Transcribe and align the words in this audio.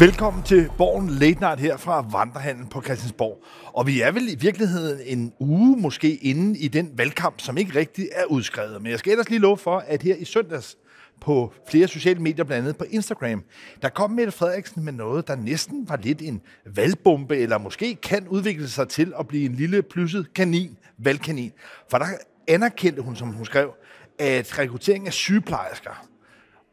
Velkommen 0.00 0.42
til 0.42 0.70
Borgen 0.78 1.10
Late 1.10 1.40
Night 1.40 1.60
her 1.60 1.76
fra 1.76 2.06
Vandrehandel 2.12 2.66
på 2.70 2.82
Christiansborg. 2.82 3.44
Og 3.72 3.86
vi 3.86 4.00
er 4.00 4.10
vel 4.10 4.32
i 4.32 4.36
virkeligheden 4.40 5.00
en 5.04 5.32
uge 5.38 5.76
måske 5.76 6.16
inde 6.16 6.58
i 6.58 6.68
den 6.68 6.90
valgkamp, 6.94 7.40
som 7.40 7.56
ikke 7.56 7.78
rigtig 7.78 8.08
er 8.12 8.24
udskrevet. 8.24 8.82
Men 8.82 8.90
jeg 8.90 8.98
skal 8.98 9.10
ellers 9.10 9.30
lige 9.30 9.38
love 9.38 9.58
for, 9.58 9.78
at 9.78 10.02
her 10.02 10.14
i 10.14 10.24
søndags 10.24 10.76
på 11.20 11.52
flere 11.70 11.88
sociale 11.88 12.20
medier, 12.20 12.44
blandt 12.44 12.62
andet 12.62 12.76
på 12.76 12.84
Instagram, 12.90 13.44
der 13.82 13.88
kom 13.88 14.10
Mette 14.10 14.32
Frederiksen 14.32 14.84
med 14.84 14.92
noget, 14.92 15.28
der 15.28 15.36
næsten 15.36 15.88
var 15.88 15.96
lidt 15.96 16.22
en 16.22 16.40
valgbombe, 16.66 17.36
eller 17.36 17.58
måske 17.58 17.94
kan 17.94 18.28
udvikle 18.28 18.68
sig 18.68 18.88
til 18.88 19.12
at 19.18 19.28
blive 19.28 19.44
en 19.44 19.54
lille 19.54 19.82
plysset 19.82 20.34
kanin, 20.34 20.76
valgkanin. 20.98 21.52
For 21.90 21.98
der 21.98 22.06
anerkendte 22.48 23.02
hun, 23.02 23.16
som 23.16 23.28
hun 23.28 23.44
skrev, 23.44 23.70
at 24.18 24.58
rekruttering 24.58 25.06
af 25.06 25.12
sygeplejersker 25.12 26.08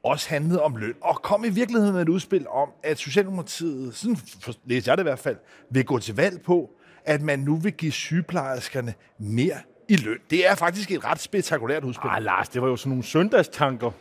også 0.05 0.29
handlede 0.29 0.61
om 0.61 0.75
løn, 0.75 0.93
og 1.01 1.21
kom 1.21 1.45
i 1.45 1.49
virkeligheden 1.49 1.93
med 1.93 2.01
et 2.01 2.09
udspil 2.09 2.47
om, 2.47 2.69
at 2.83 2.97
Socialdemokratiet, 2.97 3.95
sådan 3.95 4.17
læser 4.65 4.91
jeg 4.91 4.97
det 4.97 5.03
i 5.03 5.09
hvert 5.09 5.19
fald, 5.19 5.37
vil 5.69 5.85
gå 5.85 5.99
til 5.99 6.15
valg 6.15 6.41
på, 6.41 6.69
at 7.05 7.21
man 7.21 7.39
nu 7.39 7.55
vil 7.55 7.73
give 7.73 7.91
sygeplejerskerne 7.91 8.93
mere 9.17 9.57
i 9.89 9.95
løn. 9.95 10.17
Det 10.29 10.47
er 10.47 10.55
faktisk 10.55 10.91
et 10.91 11.05
ret 11.05 11.19
spektakulært 11.19 11.83
udspil. 11.83 12.09
Ah, 12.11 12.23
Lars, 12.23 12.49
det 12.49 12.61
var 12.61 12.67
jo 12.67 12.75
sådan 12.75 12.89
nogle 12.89 13.03
søndagstanker. 13.03 13.91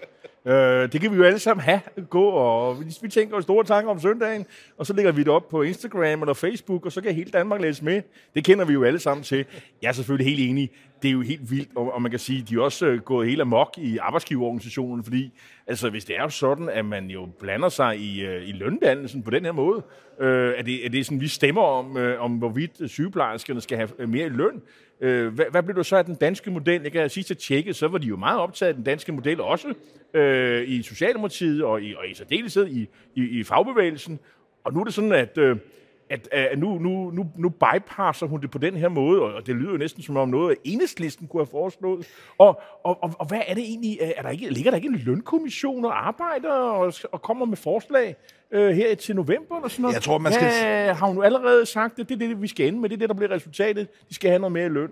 Øh, 0.46 0.92
det 0.92 1.00
kan 1.00 1.12
vi 1.12 1.16
jo 1.16 1.22
alle 1.22 1.38
sammen 1.38 1.64
have, 1.64 1.80
gå, 2.10 2.24
og 2.24 2.80
vi, 2.80 2.84
vi 3.02 3.08
tænker 3.08 3.40
store 3.40 3.64
tanker 3.64 3.90
om 3.90 4.00
søndagen, 4.00 4.46
og 4.78 4.86
så 4.86 4.92
lægger 4.92 5.12
vi 5.12 5.20
det 5.20 5.28
op 5.28 5.48
på 5.48 5.62
Instagram 5.62 6.22
eller 6.22 6.34
Facebook, 6.34 6.86
og 6.86 6.92
så 6.92 7.00
kan 7.00 7.14
hele 7.14 7.30
Danmark 7.30 7.60
læse 7.60 7.84
med. 7.84 8.02
Det 8.34 8.44
kender 8.44 8.64
vi 8.64 8.72
jo 8.72 8.84
alle 8.84 8.98
sammen 8.98 9.24
til. 9.24 9.44
Jeg 9.82 9.88
er 9.88 9.92
selvfølgelig 9.92 10.36
helt 10.36 10.50
enig. 10.50 10.70
Det 11.02 11.08
er 11.08 11.12
jo 11.12 11.20
helt 11.20 11.50
vildt, 11.50 11.68
og, 11.76 11.94
og 11.94 12.02
man 12.02 12.10
kan 12.10 12.20
sige, 12.20 12.42
de 12.48 12.54
er 12.54 12.60
også 12.60 12.86
øh, 12.86 13.00
gået 13.00 13.28
helt 13.28 13.40
amok 13.40 13.74
i 13.78 13.98
arbejdsgiverorganisationen, 13.98 15.04
fordi 15.04 15.32
altså, 15.66 15.90
hvis 15.90 16.04
det 16.04 16.16
er 16.16 16.22
jo 16.22 16.28
sådan, 16.28 16.68
at 16.68 16.84
man 16.84 17.06
jo 17.06 17.28
blander 17.40 17.68
sig 17.68 17.98
i, 17.98 18.24
øh, 18.24 18.48
i 18.48 18.52
løndannelsen 18.52 19.22
på 19.22 19.30
den 19.30 19.44
her 19.44 19.52
måde, 19.52 19.82
øh, 20.20 20.54
er, 20.58 20.62
det, 20.62 20.86
er 20.86 20.90
det 20.90 21.06
sådan, 21.06 21.20
vi 21.20 21.28
stemmer 21.28 21.62
om, 21.62 21.96
øh, 21.96 22.22
om 22.22 22.32
hvorvidt 22.32 22.90
sygeplejerskerne 22.90 23.60
skal 23.60 23.76
have 23.76 23.88
øh, 23.98 24.08
mere 24.08 24.26
i 24.26 24.30
løn, 24.30 24.62
Øh, 25.00 25.34
hvad, 25.34 25.44
hvad 25.50 25.62
blev 25.62 25.76
du 25.76 25.82
så 25.82 25.96
af 25.96 26.04
den 26.04 26.14
danske 26.14 26.50
model? 26.50 26.82
Jeg 26.82 26.92
kan 26.92 27.10
sidst 27.10 27.30
at 27.30 27.38
tjekke, 27.38 27.74
så 27.74 27.88
var 27.88 27.98
de 27.98 28.06
jo 28.06 28.16
meget 28.16 28.40
optaget 28.40 28.68
af 28.68 28.74
den 28.74 28.84
danske 28.84 29.12
model 29.12 29.40
også 29.40 29.74
øh, 30.14 30.68
i 30.68 30.82
Socialdemokratiet 30.82 31.64
og 31.64 31.82
i, 31.82 31.94
og 31.94 32.08
i 32.08 32.14
særdeleshed 32.14 32.66
i, 32.66 32.88
i, 33.14 33.22
i 33.22 33.44
fagbevægelsen. 33.44 34.18
Og 34.64 34.72
nu 34.72 34.80
er 34.80 34.84
det 34.84 34.94
sådan, 34.94 35.12
at, 35.12 35.38
øh, 35.38 35.56
at, 36.14 36.28
at 36.32 36.58
nu, 36.58 36.78
nu, 36.78 37.10
nu, 37.10 37.26
nu 37.36 37.48
bypasser 37.48 38.26
hun 38.26 38.40
det 38.40 38.50
på 38.50 38.58
den 38.58 38.76
her 38.76 38.88
måde, 38.88 39.22
og 39.22 39.46
det 39.46 39.54
lyder 39.54 39.70
jo 39.70 39.76
næsten 39.76 40.02
som 40.02 40.16
om 40.16 40.28
noget, 40.28 40.56
enhedslisten 40.64 41.28
kunne 41.28 41.40
have 41.40 41.50
foreslået. 41.50 42.06
Og, 42.38 42.60
og, 42.84 43.02
og, 43.02 43.14
og 43.18 43.26
hvad 43.26 43.40
er 43.46 43.54
det 43.54 43.62
egentlig? 43.62 43.98
Er 44.16 44.22
der 44.22 44.30
ikke, 44.30 44.50
ligger 44.50 44.70
der 44.70 44.76
ikke 44.76 44.88
en 44.88 44.96
lønkommission 44.96 45.84
og 45.84 46.06
arbejder 46.06 46.52
og, 46.52 46.94
og 47.12 47.22
kommer 47.22 47.46
med 47.46 47.56
forslag 47.56 48.16
øh, 48.50 48.70
her 48.76 48.94
til 48.94 49.16
november? 49.16 49.56
Eller 49.56 49.68
sådan 49.68 49.82
noget? 49.82 49.94
Jeg 49.94 50.02
tror, 50.02 50.18
man 50.18 50.32
skal... 50.32 50.46
Ja, 50.46 50.92
har 50.92 51.06
hun 51.06 51.24
allerede 51.24 51.66
sagt, 51.66 51.98
at 51.98 52.08
det 52.08 52.14
er 52.14 52.28
det, 52.28 52.42
vi 52.42 52.48
skal 52.48 52.68
ende 52.68 52.80
med? 52.80 52.88
Det 52.88 52.96
er 52.96 52.98
det, 52.98 53.08
der 53.08 53.14
bliver 53.14 53.30
resultatet. 53.30 53.88
De 54.08 54.14
skal 54.14 54.30
have 54.30 54.38
noget 54.38 54.52
mere 54.52 54.68
løn. 54.68 54.90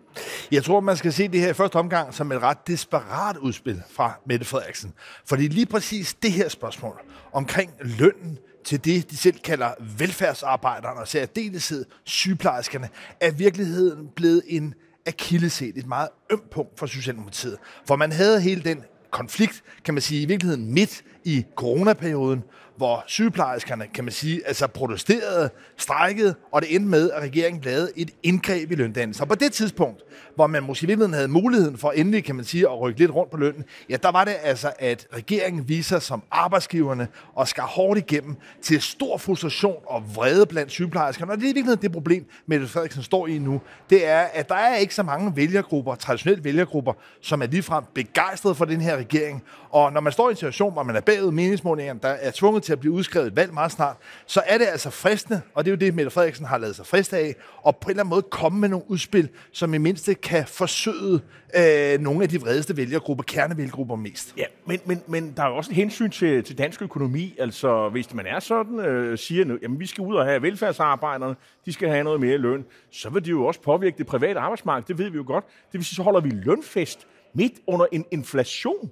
Jeg 0.53 0.65
tror, 0.65 0.81
man 0.81 0.97
skal 0.97 1.13
se 1.13 1.29
det 1.29 1.41
her 1.41 1.51
i 1.51 1.55
første 1.55 1.77
omgang 1.77 2.15
som 2.15 2.33
et 2.33 2.43
ret 2.43 2.67
desperat 2.67 3.37
udspil 3.37 3.83
fra 3.91 4.13
Mette 4.27 4.47
Frederiksen. 4.47 4.95
Fordi 5.27 5.49
lige 5.49 5.67
præcis 5.67 6.15
det 6.15 6.33
her 6.33 6.49
spørgsmål 6.49 7.01
omkring 7.33 7.71
lønnen, 7.81 8.39
til 8.65 8.85
det, 8.85 9.11
de 9.11 9.17
selv 9.17 9.39
kalder 9.39 9.71
velfærdsarbejderne, 9.99 11.01
og 11.01 11.09
særdeleshed 11.09 11.85
sygeplejerskerne, 12.05 12.89
er 13.21 13.31
virkeligheden 13.31 14.09
blevet 14.17 14.43
en 14.47 14.75
akilleset, 15.07 15.77
et 15.77 15.87
meget 15.87 16.09
ømt 16.33 16.51
punkt 16.51 16.79
for 16.79 16.87
Socialdemokratiet. 16.87 17.57
For 17.87 17.97
man 17.97 18.13
havde 18.13 18.41
hele 18.41 18.63
den 18.63 18.85
konflikt, 19.11 19.63
kan 19.85 19.95
man 19.95 20.01
sige, 20.01 20.23
i 20.23 20.25
virkeligheden 20.25 20.73
midt 20.75 21.03
i 21.25 21.45
coronaperioden, 21.57 22.43
hvor 22.77 23.05
sygeplejerskerne, 23.07 23.87
kan 23.95 24.05
man 24.05 24.13
sige, 24.13 24.47
altså 24.47 24.67
protesterede, 24.67 25.51
strækkede, 25.77 26.35
og 26.53 26.63
det 26.63 26.75
endte 26.75 26.89
med, 26.89 27.11
at 27.11 27.23
regeringen 27.23 27.63
lavede 27.63 27.91
et 27.97 28.11
indgreb 28.23 28.71
i 28.71 28.75
løndannelsen. 28.75 29.23
Og 29.23 29.29
på 29.29 29.35
det 29.35 29.53
tidspunkt, 29.53 30.03
hvor 30.35 30.47
man 30.47 30.63
måske 30.63 30.85
i 30.85 30.87
virkeligheden 30.87 31.15
havde 31.15 31.29
muligheden 31.29 31.79
for 31.79 31.91
endelig, 31.91 32.25
kan 32.25 32.35
man 32.35 32.45
sige, 32.45 32.63
at 32.63 32.81
rykke 32.81 32.99
lidt 33.01 33.11
rundt 33.15 33.31
på 33.31 33.37
lønnen, 33.37 33.65
ja, 33.91 33.97
der 33.97 34.11
var 34.11 34.25
det 34.25 34.35
altså, 34.43 34.73
at 34.79 35.07
regeringen 35.13 35.69
viser 35.69 35.99
som 35.99 36.23
arbejdsgiverne 36.31 37.09
og 37.35 37.49
skar 37.49 37.67
hårdt 37.67 37.99
igennem 37.99 38.37
til 38.63 38.83
stor 38.83 39.19
frustration 39.19 39.77
og 39.87 40.05
vrede 40.15 40.47
blandt 40.47 40.71
sygeplejerskerne. 40.71 41.33
Og 41.33 41.37
det 41.37 41.45
er 41.45 41.49
i 41.49 41.55
virkeligheden 41.55 41.83
det 41.83 41.93
problem, 41.93 42.27
Mette 42.47 42.67
Frederiksen 42.67 43.03
står 43.03 43.27
i 43.27 43.39
nu. 43.39 43.61
Det 43.91 44.07
er, 44.07 44.21
at 44.21 44.49
der 44.49 44.55
er 44.55 44.77
ikke 44.77 44.95
så 44.95 45.03
mange 45.03 45.37
vælgergrupper, 45.37 45.95
traditionelle 45.95 46.45
vælgergrupper, 46.45 46.93
som 47.21 47.43
er 47.43 47.47
ligefrem 47.47 47.85
begejstrede 47.95 48.55
for 48.55 48.65
den 48.65 48.81
her 48.81 48.97
regering. 48.97 49.43
Og 49.71 49.93
når 49.93 50.01
man 50.01 50.13
står 50.13 50.29
i 50.29 50.31
en 50.31 50.37
situation, 50.37 50.73
hvor 50.73 50.83
man 50.83 50.97
er 50.97 51.01
bagud 51.01 51.31
meningsmålingerne, 51.31 52.01
der 52.03 52.09
er 52.09 52.31
tvunget 52.31 52.63
til 52.63 52.72
at 52.73 52.81
blive 52.81 52.93
udskrevet 52.93 53.27
et 53.27 53.37
valg 53.37 53.55
meget 53.55 53.73
snart, 53.73 53.97
så 54.27 54.43
er 54.47 54.59
det 54.59 54.67
altså 54.67 54.91
fristende, 54.91 55.41
og 55.55 55.65
det 55.65 55.71
er 55.71 55.73
jo 55.73 55.79
det, 55.79 55.95
Mette 55.95 56.11
Frederiksen 56.11 56.47
har 56.47 56.59
lavet 56.59 56.77
sig 56.77 56.87
frist 56.87 57.13
af, 57.13 57.35
og 57.63 57.77
på 57.77 57.87
en 57.87 57.91
eller 57.91 58.03
anden 58.03 58.11
måde 58.11 58.23
komme 58.23 58.61
med 58.61 58.69
nogle 58.69 58.91
udspil, 58.91 59.29
som 59.53 59.75
i 59.75 59.79
mindste 59.79 60.15
kan 60.15 60.47
forsøge 60.47 61.21
øh, 61.57 62.01
nogle 62.01 62.23
af 62.23 62.29
de 62.29 62.41
vredeste 62.41 62.77
vælgergrupper, 62.77 63.25
kernevælgergrupper 63.25 63.97
mest. 63.97 64.35
Ja, 64.37 64.45
men, 64.67 64.81
men, 64.85 65.03
men 65.07 65.33
der 65.37 65.43
er 65.43 65.49
jo 65.49 65.57
også 65.57 65.71
en 65.71 65.77
hensyn 65.77 66.11
til, 66.11 66.45
til 66.45 66.59
dansk 66.59 66.83
økonomi. 66.83 67.35
Altså, 67.39 67.89
hvis 67.89 68.15
man 68.15 68.27
er 68.27 68.41
sådan, 68.41 68.81
øh, 68.81 69.19
siger, 69.19 69.59
at 69.63 69.71
vi 69.79 69.87
skal 69.87 70.03
ud 70.03 70.15
og 70.15 70.25
have 70.25 70.43
velfærdsarbejderne, 70.43 71.35
de 71.67 71.73
skal 71.73 71.89
have 71.89 72.05
noget 72.05 72.21
mere 72.21 72.39
løn, 72.39 72.65
så 72.91 73.11
vil 73.11 73.25
det 73.25 73.31
jo 73.31 73.47
også 73.47 73.61
påvirke 73.61 73.99
det 73.99 74.07
private 74.07 74.41
arbejdsmarked. 74.41 74.89
Det 74.89 74.99
ved 74.99 75.11
vi 75.11 75.17
jo 75.17 75.25
godt. 75.27 75.45
Det 75.45 75.79
vil 75.79 75.85
sige, 75.85 75.97
så 75.97 76.03
holder 76.03 76.21
vi 76.21 76.31
lønfest 76.31 77.07
midt 77.35 77.53
under 77.67 77.87
en 77.93 78.05
inflation. 78.11 78.91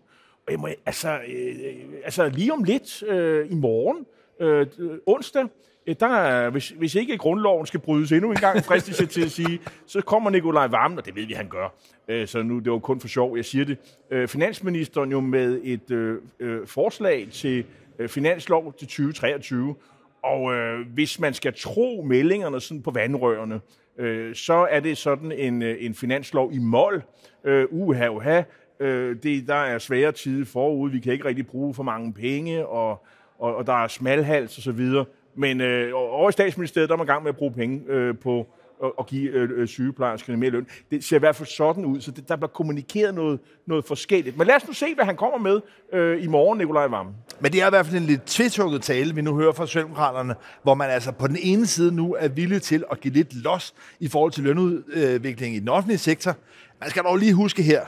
Og 0.50 0.52
jeg 0.52 0.60
må, 0.60 0.68
altså, 0.86 1.18
øh, 1.28 1.64
altså 2.04 2.28
lige 2.28 2.52
om 2.52 2.64
lidt 2.64 3.02
øh, 3.02 3.50
i 3.50 3.54
morgen, 3.54 4.06
øh, 4.40 4.66
onsdag, 5.06 5.44
øh, 5.86 5.96
der 6.00 6.50
hvis, 6.50 6.68
hvis 6.68 6.94
ikke 6.94 7.18
grundloven 7.18 7.66
skal 7.66 7.80
brydes 7.80 8.12
endnu 8.12 8.30
en 8.30 8.36
gang, 8.36 8.64
fristes 8.64 9.12
til 9.12 9.24
at 9.24 9.30
sige, 9.30 9.60
så 9.86 10.00
kommer 10.00 10.30
Nikolaj 10.30 10.66
Vammen, 10.66 10.98
og 10.98 11.06
det 11.06 11.16
ved 11.16 11.26
vi, 11.26 11.32
han 11.32 11.48
gør. 11.48 11.74
Øh, 12.08 12.26
så 12.28 12.42
nu 12.42 12.58
det 12.58 12.72
var 12.72 12.78
kun 12.78 13.00
for 13.00 13.08
sjov, 13.08 13.36
jeg 13.36 13.44
siger 13.44 13.64
det. 13.64 13.78
Øh, 14.10 14.28
finansministeren 14.28 15.10
jo 15.10 15.20
med 15.20 15.60
et 15.64 15.90
øh, 15.90 16.66
forslag 16.66 17.28
til 17.32 17.64
finanslov 18.08 18.74
til 18.78 18.86
2023, 18.86 19.74
og 20.22 20.54
øh, 20.54 20.86
hvis 20.94 21.20
man 21.20 21.34
skal 21.34 21.54
tro 21.54 22.04
meldingerne 22.08 22.60
sådan 22.60 22.82
på 22.82 22.90
vandrørene, 22.90 23.60
øh, 23.98 24.34
så 24.34 24.66
er 24.70 24.80
det 24.80 24.98
sådan 24.98 25.32
en, 25.32 25.62
en 25.62 25.94
finanslov 25.94 26.52
i 26.52 26.58
mål. 26.58 27.02
Øh, 27.44 27.66
uha, 27.70 28.08
uha, 28.08 28.42
Øh, 28.80 29.16
det, 29.22 29.48
der 29.48 29.54
er 29.54 29.78
svære 29.78 30.12
tider 30.12 30.44
forud, 30.44 30.90
vi 30.90 31.00
kan 31.00 31.12
ikke 31.12 31.24
rigtig 31.24 31.46
bruge 31.46 31.74
for 31.74 31.82
mange 31.82 32.12
penge, 32.12 32.66
og, 32.66 33.04
og, 33.38 33.56
og 33.56 33.66
der 33.66 33.84
er 33.84 33.88
smalhals 33.88 34.56
og 34.56 34.62
så 34.62 34.72
videre. 34.72 35.04
Men 35.34 35.60
øh, 35.60 35.90
over 35.94 36.28
i 36.28 36.32
statsministeriet, 36.32 36.88
der 36.88 36.94
er 36.94 36.98
man 36.98 37.06
i 37.06 37.10
gang 37.10 37.22
med 37.22 37.28
at 37.28 37.36
bruge 37.36 37.52
penge 37.52 37.82
øh, 37.88 38.18
på 38.18 38.46
at, 38.84 38.92
at 38.98 39.06
give 39.06 39.30
øh, 39.30 39.50
øh, 39.56 39.68
sygeplejerskerne 39.68 40.38
mere 40.38 40.50
løn. 40.50 40.66
Det 40.90 41.04
ser 41.04 41.16
i 41.16 41.18
hvert 41.18 41.36
fald 41.36 41.48
sådan 41.48 41.84
ud, 41.84 42.00
så 42.00 42.10
det, 42.10 42.28
der 42.28 42.36
bliver 42.36 42.48
kommunikeret 42.48 43.14
noget, 43.14 43.40
noget 43.66 43.84
forskelligt. 43.84 44.38
Men 44.38 44.46
lad 44.46 44.56
os 44.56 44.66
nu 44.66 44.72
se, 44.72 44.94
hvad 44.94 45.04
han 45.04 45.16
kommer 45.16 45.38
med 45.38 45.60
øh, 45.92 46.24
i 46.24 46.26
morgen, 46.26 46.58
Nikolaj 46.58 46.86
Vammen. 46.86 47.14
Men 47.40 47.52
det 47.52 47.62
er 47.62 47.66
i 47.66 47.70
hvert 47.70 47.86
fald 47.86 47.96
en 47.96 48.06
lidt 48.06 48.26
tvetukket 48.26 48.82
tale, 48.82 49.14
vi 49.14 49.22
nu 49.22 49.36
hører 49.36 49.52
fra 49.52 49.66
Socialdemokraterne, 49.66 50.34
hvor 50.62 50.74
man 50.74 50.90
altså 50.90 51.12
på 51.12 51.26
den 51.26 51.36
ene 51.40 51.66
side 51.66 51.94
nu 51.94 52.14
er 52.18 52.28
villig 52.28 52.62
til 52.62 52.84
at 52.90 53.00
give 53.00 53.14
lidt 53.14 53.34
los 53.34 53.74
i 54.00 54.08
forhold 54.08 54.32
til 54.32 54.44
lønudviklingen 54.44 55.56
i 55.56 55.60
den 55.60 55.68
offentlige 55.68 55.98
sektor. 55.98 56.36
Man 56.80 56.90
skal 56.90 57.02
dog 57.02 57.16
lige 57.16 57.34
huske 57.34 57.62
her, 57.62 57.80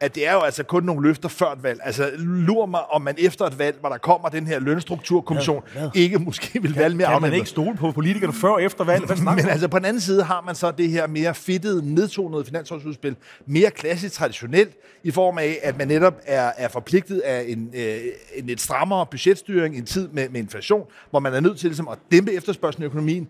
at 0.00 0.14
det 0.14 0.28
er 0.28 0.32
jo 0.32 0.40
altså 0.40 0.62
kun 0.62 0.82
nogle 0.82 1.08
løfter 1.08 1.28
før 1.28 1.52
et 1.52 1.62
valg. 1.62 1.80
Altså, 1.84 2.10
lur 2.18 2.66
mig, 2.66 2.80
om 2.92 3.02
man 3.02 3.14
efter 3.18 3.44
et 3.44 3.58
valg, 3.58 3.76
hvor 3.80 3.88
der 3.88 3.98
kommer 3.98 4.28
den 4.28 4.46
her 4.46 4.58
lønstrukturkommission, 4.58 5.62
ja, 5.74 5.82
ja. 5.82 5.90
ikke 5.94 6.18
måske 6.18 6.62
vil 6.62 6.74
valge 6.74 6.96
mere 6.96 7.08
Kan 7.08 7.22
man 7.22 7.32
ikke 7.32 7.48
stole 7.48 7.76
på 7.76 7.92
politikerne 7.92 8.32
før 8.32 8.56
efter 8.58 8.84
valg? 8.84 9.04
Men 9.36 9.48
altså, 9.48 9.68
på 9.68 9.78
den 9.78 9.86
anden 9.86 10.00
side 10.00 10.22
har 10.22 10.40
man 10.40 10.54
så 10.54 10.70
det 10.70 10.90
her 10.90 11.06
mere 11.06 11.34
fedtede, 11.34 11.94
nedtonede 11.94 12.44
finansårsudspil, 12.44 13.16
mere 13.46 13.70
klassisk 13.70 14.14
traditionelt, 14.14 14.76
i 15.04 15.10
form 15.10 15.38
af, 15.38 15.58
at 15.62 15.78
man 15.78 15.88
netop 15.88 16.20
er, 16.26 16.52
er 16.56 16.68
forpligtet 16.68 17.20
af 17.20 17.44
en, 17.48 17.70
øh, 17.74 17.96
en 18.34 18.46
lidt 18.46 18.60
strammere 18.60 19.06
budgetstyring 19.06 19.74
i 19.74 19.78
en 19.78 19.86
tid 19.86 20.08
med, 20.08 20.28
med 20.28 20.40
inflation, 20.40 20.86
hvor 21.10 21.20
man 21.20 21.34
er 21.34 21.40
nødt 21.40 21.58
til 21.58 21.68
ligesom, 21.68 21.88
at 21.88 21.98
dæmpe 22.12 22.32
efterspørgselen 22.32 22.82
i 22.82 22.86
økonomien, 22.86 23.28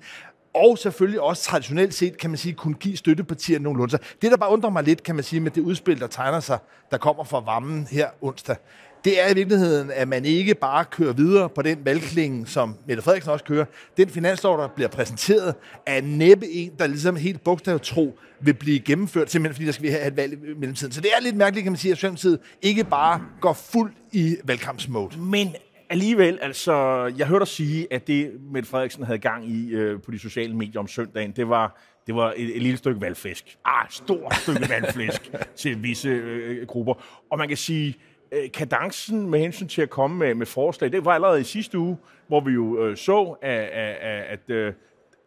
og 0.54 0.78
selvfølgelig 0.78 1.20
også 1.20 1.42
traditionelt 1.42 1.94
set, 1.94 2.18
kan 2.18 2.30
man 2.30 2.36
sige, 2.36 2.52
kunne 2.52 2.74
give 2.74 2.96
støttepartier 2.96 3.58
nogenlunde. 3.58 3.90
Så 3.90 3.98
det, 4.22 4.30
der 4.30 4.36
bare 4.36 4.50
undrer 4.50 4.70
mig 4.70 4.84
lidt, 4.84 5.02
kan 5.02 5.14
man 5.14 5.24
sige, 5.24 5.40
med 5.40 5.50
det 5.50 5.60
udspil, 5.60 6.00
der 6.00 6.06
tegner 6.06 6.40
sig, 6.40 6.58
der 6.90 6.98
kommer 6.98 7.24
fra 7.24 7.40
varmen 7.40 7.88
her 7.90 8.08
onsdag, 8.20 8.56
det 9.04 9.22
er 9.22 9.30
i 9.30 9.34
virkeligheden, 9.34 9.90
at 9.90 10.08
man 10.08 10.24
ikke 10.24 10.54
bare 10.54 10.84
kører 10.84 11.12
videre 11.12 11.48
på 11.48 11.62
den 11.62 11.78
valgklinge, 11.84 12.46
som 12.46 12.76
Mette 12.86 13.02
Frederiksen 13.02 13.32
også 13.32 13.44
kører. 13.44 13.64
Den 13.96 14.08
finanslov, 14.08 14.58
der 14.58 14.68
bliver 14.68 14.88
præsenteret, 14.88 15.54
er 15.86 16.00
næppe 16.00 16.46
en, 16.48 16.72
der 16.78 16.86
ligesom 16.86 17.16
helt 17.16 17.44
bogstavet 17.44 17.82
tro 17.82 18.18
vil 18.40 18.54
blive 18.54 18.80
gennemført, 18.80 19.30
simpelthen 19.30 19.54
fordi 19.54 19.66
der 19.66 19.72
skal 19.72 19.82
vi 19.82 19.88
have 19.88 20.06
et 20.06 20.16
valg 20.16 20.32
i 20.32 20.36
mellemtiden. 20.36 20.92
Så 20.92 21.00
det 21.00 21.10
er 21.16 21.22
lidt 21.22 21.36
mærkeligt, 21.36 21.64
kan 21.64 21.72
man 21.72 21.78
sige, 21.78 21.92
at 21.92 21.98
Socialdemokratiet 21.98 22.38
ikke 22.62 22.84
bare 22.84 23.20
går 23.40 23.52
fuldt 23.52 23.94
i 24.12 24.36
valgkampsmode. 24.44 25.18
Men 25.18 25.54
alligevel, 25.94 26.38
altså, 26.42 26.74
jeg 27.18 27.26
hørte 27.26 27.40
dig 27.40 27.48
sige, 27.48 27.86
at 27.90 28.06
det, 28.06 28.32
Mette 28.52 28.68
Frederiksen 28.68 29.04
havde 29.04 29.18
gang 29.18 29.48
i 29.48 29.70
øh, 29.70 30.02
på 30.02 30.10
de 30.10 30.18
sociale 30.18 30.56
medier 30.56 30.80
om 30.80 30.88
søndagen, 30.88 31.32
det 31.32 31.48
var, 31.48 31.80
det 32.06 32.14
var 32.14 32.32
et, 32.36 32.56
et 32.56 32.62
lille 32.62 32.76
stykke 32.76 33.00
valgflæsk. 33.00 33.58
Ah, 33.64 33.86
et 33.86 33.92
stort 33.92 34.34
stykke 34.34 34.68
valgflæsk 34.68 35.30
til 35.56 35.82
visse 35.82 36.08
øh, 36.08 36.66
grupper. 36.66 36.94
Og 37.30 37.38
man 37.38 37.48
kan 37.48 37.56
sige, 37.56 37.96
øh, 38.32 38.50
kadencen 38.52 39.30
med 39.30 39.40
hensyn 39.40 39.68
til 39.68 39.82
at 39.82 39.90
komme 39.90 40.16
med, 40.16 40.34
med 40.34 40.46
forslag, 40.46 40.92
det 40.92 41.04
var 41.04 41.12
allerede 41.12 41.40
i 41.40 41.44
sidste 41.44 41.78
uge, 41.78 41.96
hvor 42.28 42.40
vi 42.40 42.52
jo 42.52 42.86
øh, 42.86 42.96
så, 42.96 43.36
at, 43.42 43.60
at, 43.60 44.24
at 44.28 44.50
øh, 44.50 44.72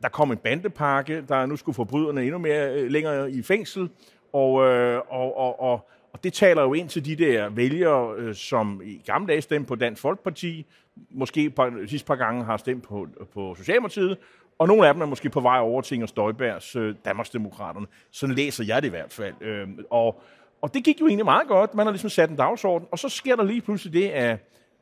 der 0.02 0.10
kom 0.10 0.31
en 0.31 0.38
bandepakke, 0.38 1.24
der 1.28 1.46
nu 1.46 1.56
skulle 1.56 1.75
forbryderne 1.75 2.24
endnu 2.24 2.38
mere 2.38 2.74
øh, 2.74 2.92
længere 2.92 3.31
i 3.31 3.42
fængsel, 3.42 3.90
og, 4.34 4.68
øh, 4.68 5.02
og, 5.10 5.38
og, 5.38 5.62
og, 5.62 5.90
og 6.18 6.24
det 6.24 6.34
taler 6.34 6.62
jo 6.62 6.74
ind 6.74 6.90
til 6.90 7.06
de 7.06 7.16
der 7.16 7.50
vælgere, 7.50 8.16
øh, 8.18 8.36
som 8.36 8.81
i 8.86 9.02
gamle 9.06 9.28
dage 9.28 9.42
stemte 9.42 9.68
på 9.68 9.75
Dansk 9.75 10.02
Folkeparti, 10.02 10.66
måske 11.10 11.50
par, 11.50 11.69
de 11.69 11.88
sidste 11.88 12.08
par 12.08 12.16
gange 12.16 12.44
har 12.44 12.58
stemt 12.58 12.84
på, 12.84 13.08
på 13.34 13.56
Socialdemokratiet, 13.58 14.18
og 14.58 14.68
nogle 14.68 14.88
af 14.88 14.94
dem 14.94 15.02
er 15.02 15.06
måske 15.06 15.30
på 15.30 15.40
vej 15.40 15.60
over 15.60 15.81
til 15.81 15.96
Inger 15.96 16.08
Støjbergs 16.08 16.75
øh, 16.75 16.96
Danmarksdemokraterne. 17.06 17.88
Sådan 18.12 18.36
læser 18.36 18.64
jeg 18.64 18.81
det 18.81 18.88
i 18.88 18.90
hvert 18.90 19.14
fald. 19.14 19.34
Øh, 19.42 19.68
og, 19.90 20.22
og 20.62 20.74
det 20.74 20.84
gik 20.84 21.00
jo 21.02 21.08
egentlig 21.08 21.25
meget 21.25 21.48
godt. 21.48 21.75
Man 21.75 21.86
har 21.86 21.92
ligesom 21.92 22.10
sat 22.10 22.30
en 22.30 22.36
dagsorden, 22.36 22.88
og 22.92 23.00
så 23.00 23.10
sker 23.10 23.36
der 23.36 23.44
lige 23.44 23.62
pludselig 23.62 23.94
det, 23.94 24.10
at, 24.10 24.38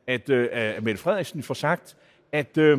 at, 0.06 0.30
øh, 0.30 0.48
at 0.52 0.82
Mette 0.82 1.02
Frederiksen 1.02 1.42
får 1.42 1.54
sagt, 1.54 1.96
at 2.32 2.58
øh, 2.58 2.78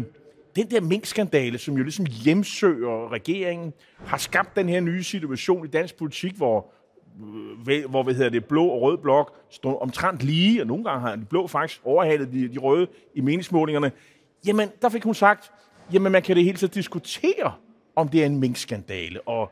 den 0.56 0.72
der 0.72 0.82
minkskandale, 0.82 1.58
som 1.58 1.78
jo 1.78 1.84
ligesom 1.84 2.06
hjemsøger 2.24 3.12
regeringen, 3.12 3.74
har 4.06 4.18
skabt 4.18 4.56
den 4.56 4.70
her 4.70 4.80
nye 4.80 5.04
situation 5.04 5.66
i 5.66 5.70
dansk 5.70 5.98
politik, 5.98 6.36
hvor 6.36 6.58
øh, 6.58 6.77
hvor 7.90 8.04
hvad 8.04 8.14
hedder 8.14 8.30
det, 8.30 8.46
blå 8.46 8.66
og 8.66 8.82
rød 8.82 8.98
blok 8.98 9.36
stod 9.50 9.82
omtrent 9.82 10.24
lige, 10.24 10.62
og 10.62 10.68
nogle 10.68 10.84
gange 10.84 11.02
har 11.02 11.16
de 11.16 11.26
blå 11.26 11.48
faktisk 11.48 11.82
overhalet 11.84 12.32
de, 12.32 12.48
de 12.48 12.60
røde 12.60 12.88
i 13.16 13.22
meningsmålingerne. 13.22 13.92
Jamen, 14.48 14.70
der 14.82 14.90
fik 14.90 15.04
hun 15.04 15.14
sagt, 15.14 15.52
jamen 15.94 16.12
man 16.12 16.22
kan 16.22 16.36
det 16.36 16.44
hele 16.44 16.58
tiden 16.58 16.74
diskutere, 16.74 17.54
om 17.96 18.10
det 18.10 18.22
er 18.22 18.26
en 18.26 18.40
minkskandale. 18.40 19.22
Og 19.22 19.52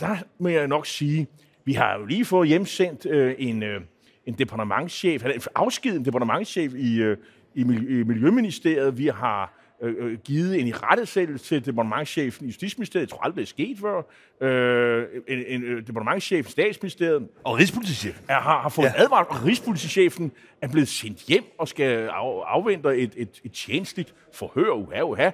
der 0.00 0.16
må 0.38 0.48
jeg 0.48 0.68
nok 0.68 0.86
sige, 0.86 1.26
vi 1.64 1.72
har 1.72 1.98
jo 1.98 2.04
lige 2.04 2.24
fået 2.24 2.48
hjemsendt 2.48 3.06
øh, 3.06 3.34
en, 3.38 3.62
øh, 3.62 3.80
en 4.26 4.34
departementschef, 4.34 5.24
eller 5.24 5.48
afskedet 5.54 5.98
en 5.98 6.04
departementschef 6.04 6.74
i, 6.74 7.00
øh, 7.00 7.16
i, 7.54 7.60
i 7.60 8.02
Miljøministeriet. 8.04 8.98
Vi 8.98 9.06
har 9.06 9.61
øh, 9.82 9.94
øh 9.98 10.18
givet 10.18 10.60
en 10.60 10.66
irettesættelse 10.66 11.44
til 11.44 11.66
departementchefen 11.66 12.46
i 12.46 12.48
Justitsministeriet. 12.48 13.02
Jeg 13.02 13.08
tror 13.08 13.24
aldrig, 13.24 13.36
det 13.36 13.42
er 13.42 13.46
sket 13.46 13.78
før. 13.78 14.02
Øh, 14.40 15.06
en, 15.28 15.44
en 15.46 15.62
øh, 15.62 15.86
departementchef 15.86 16.48
i 16.48 16.50
Statsministeriet. 16.50 17.28
Og 17.44 17.58
Rigspolitichefen. 17.58 18.24
Er, 18.28 18.40
har, 18.40 18.60
har 18.60 18.68
fået 18.68 18.86
ja. 18.86 19.02
advaret, 19.02 19.26
og 19.28 19.46
Rigspolitichefen 19.46 20.32
er 20.60 20.68
blevet 20.68 20.88
sendt 20.88 21.18
hjem 21.18 21.44
og 21.58 21.68
skal 21.68 22.08
af, 22.08 22.42
afvente 22.46 22.96
et, 22.96 23.12
et, 23.16 23.40
et 23.44 23.52
tjenestligt 23.52 24.14
forhør. 24.32 24.70
Uha, 24.70 25.02
uha. 25.02 25.30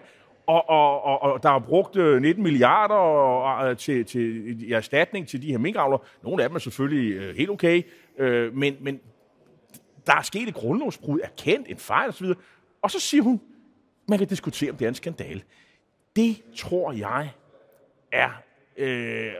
Og, 0.47 0.69
og, 0.69 1.05
og, 1.05 1.23
og 1.23 1.43
der 1.43 1.51
er 1.51 1.59
brugt 1.59 1.95
19 1.95 2.25
øh, 2.25 2.39
milliarder 2.39 2.95
og, 2.95 3.55
og, 3.55 3.79
til, 3.79 4.05
til 4.05 4.69
i 4.69 4.73
erstatning 4.73 5.29
til 5.29 5.43
de 5.43 5.51
her 5.51 5.59
minkavler. 5.59 5.99
Nogle 6.23 6.43
af 6.43 6.49
dem 6.49 6.57
er 6.57 6.59
selvfølgelig 6.59 7.37
helt 7.37 7.51
okay, 7.51 7.83
uh, 8.21 8.57
men, 8.57 8.77
men 8.81 9.01
der 10.07 10.15
er 10.15 10.23
sket 10.23 10.49
et 10.49 10.55
grundlovsbrud, 10.55 11.21
erkendt 11.23 11.69
en 11.69 11.77
fejl 11.77 12.09
osv. 12.09 12.27
Og 12.83 12.91
så 12.91 13.01
siger 13.01 13.23
hun, 13.23 13.41
man 14.09 14.19
kan 14.19 14.29
diskutere, 14.29 14.71
om 14.71 14.77
det 14.77 14.85
er 14.85 14.89
en 14.89 14.95
skandale. 14.95 15.43
Det 16.17 16.37
tror 16.57 16.93
jeg 16.93 17.31
er... 18.13 18.31
Øh, 18.77 19.33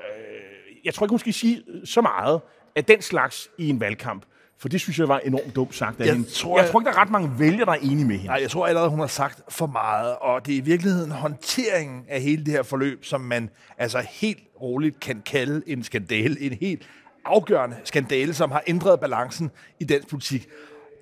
jeg 0.85 0.95
tror 0.95 1.07
ikke, 1.07 1.13
hun 1.13 1.19
skal 1.19 1.33
sige 1.33 1.63
så 1.85 2.01
meget 2.01 2.41
af 2.77 2.85
den 2.85 3.03
slags 3.03 3.51
i 3.59 3.69
en 3.69 3.81
valgkamp. 3.81 4.25
For 4.59 4.69
det 4.69 4.81
synes 4.81 4.99
jeg 4.99 5.09
var 5.09 5.19
enormt 5.19 5.57
dumt 5.57 5.75
sagt 5.75 6.01
af 6.01 6.07
jeg 6.07 6.15
hende. 6.15 6.31
Tror, 6.31 6.61
jeg 6.61 6.71
tror 6.71 6.81
ikke, 6.81 6.91
der 6.91 6.97
er 6.97 7.01
ret 7.01 7.11
mange 7.11 7.39
vælgere, 7.39 7.65
der 7.65 7.73
er 7.73 7.77
enige 7.77 8.05
med 8.05 8.17
hende. 8.17 8.27
Nej, 8.27 8.39
jeg 8.43 8.51
tror 8.51 8.67
allerede, 8.67 8.91
hun 8.91 8.99
har 8.99 9.07
sagt 9.07 9.43
for 9.49 9.67
meget. 9.67 10.17
Og 10.17 10.47
det 10.47 10.55
er 10.55 10.59
i 10.59 10.61
virkeligheden 10.61 11.11
håndteringen 11.11 12.05
af 12.09 12.21
hele 12.21 12.45
det 12.45 12.53
her 12.53 12.63
forløb, 12.63 13.05
som 13.05 13.21
man 13.21 13.51
altså 13.79 14.07
helt 14.11 14.39
roligt 14.61 15.01
kan 15.01 15.23
kalde 15.27 15.63
en 15.67 15.83
skandale. 15.83 16.41
En 16.41 16.53
helt 16.53 16.89
afgørende 17.25 17.77
skandale, 17.85 18.35
som 18.35 18.51
har 18.51 18.63
ændret 18.67 19.01
balancen 19.01 19.51
i 19.81 19.85
dansk 19.85 20.09
politik. 20.09 20.49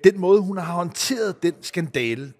Den 0.03 0.19
måde, 0.19 0.41
hun 0.41 0.57
har 0.57 0.73
håndteret 0.73 1.43
den 1.43 1.53
skandale 1.61 2.33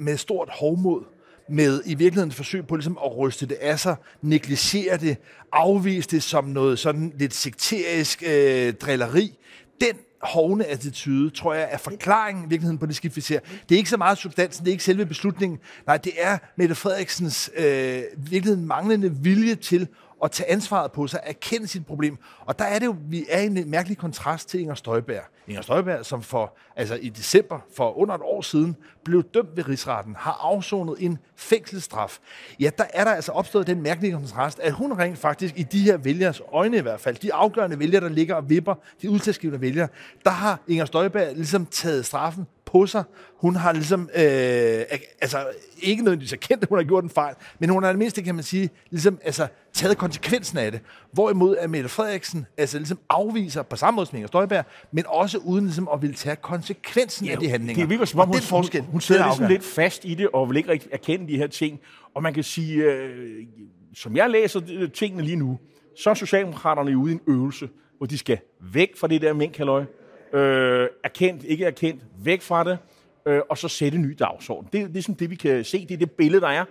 med 0.00 0.16
stort 0.16 0.48
hovmod, 0.52 1.04
med 1.48 1.82
i 1.86 1.94
virkeligheden 1.94 2.28
et 2.28 2.34
forsøg 2.34 2.66
på 2.66 2.76
ligesom 2.76 2.98
at 3.04 3.16
ryste 3.16 3.46
det 3.46 3.54
af 3.54 3.80
sig, 3.80 3.96
negligere 4.22 4.96
det, 4.96 5.16
afvise 5.52 6.08
det 6.08 6.22
som 6.22 6.44
noget 6.44 6.78
sådan 6.78 7.12
lidt 7.16 7.34
sekterisk 7.34 8.22
øh, 8.26 8.74
drilleri, 8.74 9.38
den 9.80 9.96
hovne 10.22 10.64
attitude, 10.64 11.30
tror 11.30 11.54
jeg, 11.54 11.68
er 11.70 11.78
forklaringen 11.78 12.44
i 12.44 12.48
virkeligheden 12.48 12.78
på 12.78 12.86
det 12.86 12.96
skift, 12.96 13.16
vi 13.16 13.20
ser. 13.20 13.40
Det 13.68 13.74
er 13.74 13.78
ikke 13.78 13.90
så 13.90 13.96
meget 13.96 14.18
substansen, 14.18 14.64
det 14.64 14.70
er 14.70 14.72
ikke 14.72 14.84
selve 14.84 15.06
beslutningen. 15.06 15.58
Nej, 15.86 15.96
det 15.96 16.12
er 16.18 16.38
Mette 16.56 16.74
Frederiksens 16.74 17.50
øh, 17.56 18.02
virkeligheden 18.16 18.66
manglende 18.66 19.14
vilje 19.14 19.54
til 19.54 19.88
at 20.24 20.30
tage 20.30 20.50
ansvaret 20.50 20.92
på 20.92 21.06
sig, 21.06 21.20
erkende 21.22 21.66
sit 21.66 21.86
problem. 21.86 22.18
Og 22.40 22.58
der 22.58 22.64
er 22.64 22.78
det 22.78 22.86
jo, 22.86 22.96
vi 23.08 23.26
er 23.28 23.40
i 23.40 23.46
en 23.46 23.70
mærkelig 23.70 23.98
kontrast 23.98 24.48
til 24.48 24.60
Inger 24.60 24.74
Støjberg. 24.74 25.24
Inger 25.48 25.62
Støjberg, 25.62 26.06
som 26.06 26.22
for, 26.22 26.56
altså 26.76 26.94
i 26.94 27.08
december 27.08 27.58
for 27.76 27.98
under 27.98 28.14
et 28.14 28.20
år 28.24 28.40
siden, 28.42 28.76
blev 29.04 29.22
dømt 29.22 29.56
ved 29.56 29.68
rigsretten, 29.68 30.16
har 30.18 30.38
afsonet 30.40 30.96
en 30.98 31.18
fængselsstraf. 31.36 32.18
Ja, 32.60 32.70
der 32.78 32.84
er 32.94 33.04
der 33.04 33.10
altså 33.10 33.32
opstået 33.32 33.66
den 33.66 33.82
mærkelige 33.82 34.12
kontrast, 34.12 34.60
at 34.60 34.72
hun 34.72 34.92
rent 34.92 35.18
faktisk 35.18 35.58
i 35.58 35.62
de 35.62 35.82
her 35.82 35.96
vælgers 35.96 36.42
øjne 36.52 36.76
i 36.76 36.80
hvert 36.80 37.00
fald, 37.00 37.16
de 37.16 37.34
afgørende 37.34 37.78
vælgere, 37.78 38.00
der 38.00 38.08
ligger 38.08 38.34
og 38.34 38.50
vipper, 38.50 38.74
de 39.02 39.10
udslagsgivende 39.10 39.60
vælgere, 39.60 39.88
der 40.24 40.30
har 40.30 40.60
Inger 40.68 40.84
Støjberg 40.84 41.34
ligesom 41.34 41.66
taget 41.66 42.06
straffen 42.06 42.46
på 42.72 42.86
sig. 42.86 43.04
Hun 43.36 43.56
har 43.56 43.72
ligesom, 43.72 44.00
øh, 44.14 44.84
altså 45.20 45.46
ikke 45.82 46.02
nødvendigvis 46.02 46.32
erkendt, 46.32 46.62
at 46.62 46.68
hun 46.68 46.78
har 46.78 46.84
gjort 46.84 47.04
en 47.04 47.10
fejl, 47.10 47.34
men 47.58 47.70
hun 47.70 47.82
har 47.82 47.90
det 47.90 47.98
mindste, 47.98 48.22
kan 48.22 48.34
man 48.34 48.44
sige, 48.44 48.70
ligesom 48.90 49.18
altså, 49.24 49.46
taget 49.72 49.98
konsekvensen 49.98 50.58
af 50.58 50.72
det. 50.72 50.80
Hvorimod 51.12 51.56
at 51.56 51.70
Mette 51.70 51.88
Frederiksen 51.88 52.46
altså, 52.56 52.78
ligesom 52.78 52.98
afviser 53.08 53.62
på 53.62 53.76
samme 53.76 53.96
måde 53.96 54.06
som 54.06 54.16
Inger 54.16 54.26
Støjberg, 54.26 54.64
men 54.92 55.04
også 55.06 55.29
uden 55.38 55.64
ligesom, 55.64 55.88
at 55.92 56.02
ville 56.02 56.16
tage 56.16 56.36
konsekvensen 56.36 57.26
ja, 57.26 57.32
af 57.32 57.38
de 57.38 57.48
handlinger. 57.48 57.82
Det 57.82 57.90
virker 57.90 58.04
som 58.04 58.20
om, 58.20 58.28
hun, 58.28 58.40
forskel, 58.40 58.80
hun, 58.80 58.90
hun 58.90 59.00
sidder 59.00 59.24
ligesom 59.24 59.46
lidt 59.46 59.64
fast 59.64 60.04
i 60.04 60.14
det, 60.14 60.28
og 60.32 60.48
vil 60.48 60.56
ikke 60.56 60.88
erkende 60.92 61.28
de 61.28 61.36
her 61.36 61.46
ting. 61.46 61.80
Og 62.14 62.22
man 62.22 62.34
kan 62.34 62.42
sige, 62.42 62.84
øh, 62.84 63.46
som 63.94 64.16
jeg 64.16 64.30
læser 64.30 64.88
tingene 64.94 65.22
lige 65.22 65.36
nu, 65.36 65.58
så 65.96 66.10
er 66.10 66.14
Socialdemokraterne 66.14 66.98
ude 66.98 67.12
i 67.12 67.14
en 67.14 67.20
øvelse, 67.26 67.68
hvor 67.98 68.06
de 68.06 68.18
skal 68.18 68.38
væk 68.72 68.96
fra 68.96 69.06
det 69.06 69.22
der 69.22 69.32
minkhalløj, 69.32 69.84
øh, 70.32 70.88
erkendt, 71.04 71.44
ikke 71.44 71.64
erkendt, 71.64 72.02
væk 72.24 72.42
fra 72.42 72.64
det, 72.64 72.78
øh, 73.26 73.40
og 73.50 73.58
så 73.58 73.68
sætte 73.68 73.96
en 73.96 74.02
ny 74.02 74.16
dagsorden. 74.18 74.64
Det, 74.64 74.72
det 74.72 74.82
er 74.82 74.92
ligesom 74.92 75.14
det, 75.14 75.30
vi 75.30 75.34
kan 75.34 75.64
se, 75.64 75.86
det 75.86 75.94
er 75.94 75.98
det 75.98 76.10
billede, 76.10 76.40
der 76.40 76.48
er. 76.48 76.64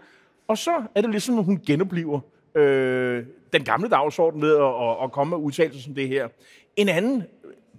Og 0.47 0.57
så 0.57 0.83
er 0.95 1.01
det 1.01 1.09
ligesom, 1.09 1.39
at 1.39 1.45
hun 1.45 1.59
genopliver 1.67 2.19
øh, 2.55 3.23
den 3.53 3.63
gamle 3.63 3.89
dagsorden 3.89 4.41
ved 4.41 4.55
at, 4.55 4.63
at, 4.63 5.03
at 5.03 5.11
komme 5.11 5.37
med 5.37 5.45
udtalelser 5.45 5.81
som 5.81 5.95
det 5.95 6.07
her. 6.07 6.27
En 6.75 6.89
anden 6.89 7.23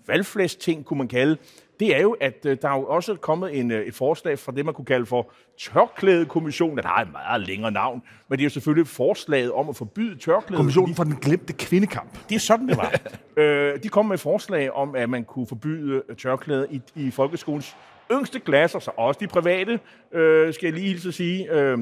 valgflæst 0.07 0.61
ting, 0.61 0.85
kunne 0.85 0.99
man 0.99 1.09
kalde, 1.09 1.37
det 1.81 1.97
er 1.97 2.01
jo, 2.01 2.17
at 2.21 2.47
øh, 2.47 2.57
der 2.63 2.69
er 2.69 2.77
jo 2.77 2.85
også 2.85 3.15
kommet 3.15 3.59
en, 3.59 3.71
øh, 3.71 3.87
et 3.87 3.95
forslag 3.95 4.39
fra 4.39 4.53
det, 4.53 4.65
man 4.65 4.75
kunne 4.75 4.85
kalde 4.85 5.07
for 5.07 5.33
tørklædekommissionen. 5.59 6.77
Den 6.77 6.85
har 6.85 7.03
et 7.03 7.13
meget 7.13 7.47
længere 7.47 7.71
navn, 7.71 8.03
men 8.29 8.39
det 8.39 8.43
er 8.43 8.47
jo 8.47 8.51
selvfølgelig 8.51 8.87
forslaget 8.87 9.53
om 9.53 9.69
at 9.69 9.77
forbyde 9.77 10.19
tørklæde. 10.19 10.57
Kommissionen 10.57 10.95
for 10.95 11.05
den 11.05 11.17
glemte 11.17 11.53
kvindekamp. 11.53 12.29
Det 12.29 12.35
er 12.35 12.39
sådan, 12.39 12.69
det 12.69 12.77
var. 12.77 13.01
øh, 13.43 13.83
de 13.83 13.89
kom 13.89 14.07
med 14.07 14.15
et 14.15 14.21
forslag 14.21 14.73
om, 14.73 14.95
at 14.95 15.11
man 15.11 15.25
kunne 15.25 15.47
forbyde 15.47 16.03
tørklæde 16.19 16.67
i, 16.71 16.81
i 16.95 17.11
folkeskolens 17.11 17.77
yngste 18.13 18.41
klasser, 18.41 18.79
så 18.79 18.91
også 18.97 19.19
de 19.21 19.27
private, 19.27 19.81
øh, 20.13 20.55
skal 20.55 20.67
jeg 20.67 20.75
lige 20.75 20.89
hilse 20.89 21.09
at 21.09 21.15
sige, 21.15 21.53
øh, 21.53 21.79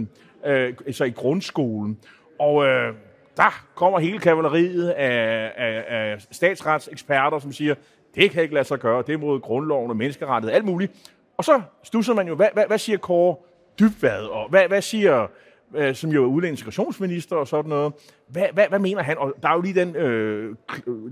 øh, 0.46 0.74
så 0.90 1.04
i 1.04 1.10
grundskolen. 1.10 1.98
Og 2.38 2.66
øh, 2.66 2.94
der 3.36 3.64
kommer 3.74 3.98
hele 3.98 4.18
kavaleriet 4.18 4.88
af, 4.88 5.52
af, 5.56 5.84
af 5.88 6.26
statsretseksperter, 6.30 7.38
som 7.38 7.52
siger, 7.52 7.74
det 8.18 8.30
kan 8.30 8.42
ikke 8.42 8.54
lade 8.54 8.64
sig 8.64 8.78
gøre, 8.78 9.02
det 9.06 9.12
er 9.12 9.18
mod 9.18 9.40
grundloven 9.40 9.90
og 9.90 9.96
menneskerettighed, 9.96 10.56
alt 10.56 10.64
muligt. 10.64 10.92
Og 11.36 11.44
så 11.44 11.62
stusser 11.82 12.14
man 12.14 12.28
jo, 12.28 12.34
hvad, 12.34 12.48
hvad, 12.52 12.64
hvad 12.66 12.78
siger 12.78 12.98
Kåre 12.98 13.36
Dybvad, 13.80 14.22
og 14.22 14.48
hvad, 14.48 14.68
hvad 14.68 14.82
siger, 14.82 15.26
øh, 15.74 15.94
som 15.94 16.10
jo 16.10 16.24
er 16.24 16.26
udlænding 16.26 16.52
integrationsminister 16.52 17.36
og 17.36 17.48
sådan 17.48 17.68
noget, 17.68 17.92
hvad, 18.28 18.46
hvad, 18.52 18.64
hvad 18.68 18.78
mener 18.78 19.02
han? 19.02 19.18
Og 19.18 19.34
der 19.42 19.48
er 19.48 19.54
jo 19.54 19.60
lige 19.60 19.74
den 19.74 19.96
øh, 19.96 20.56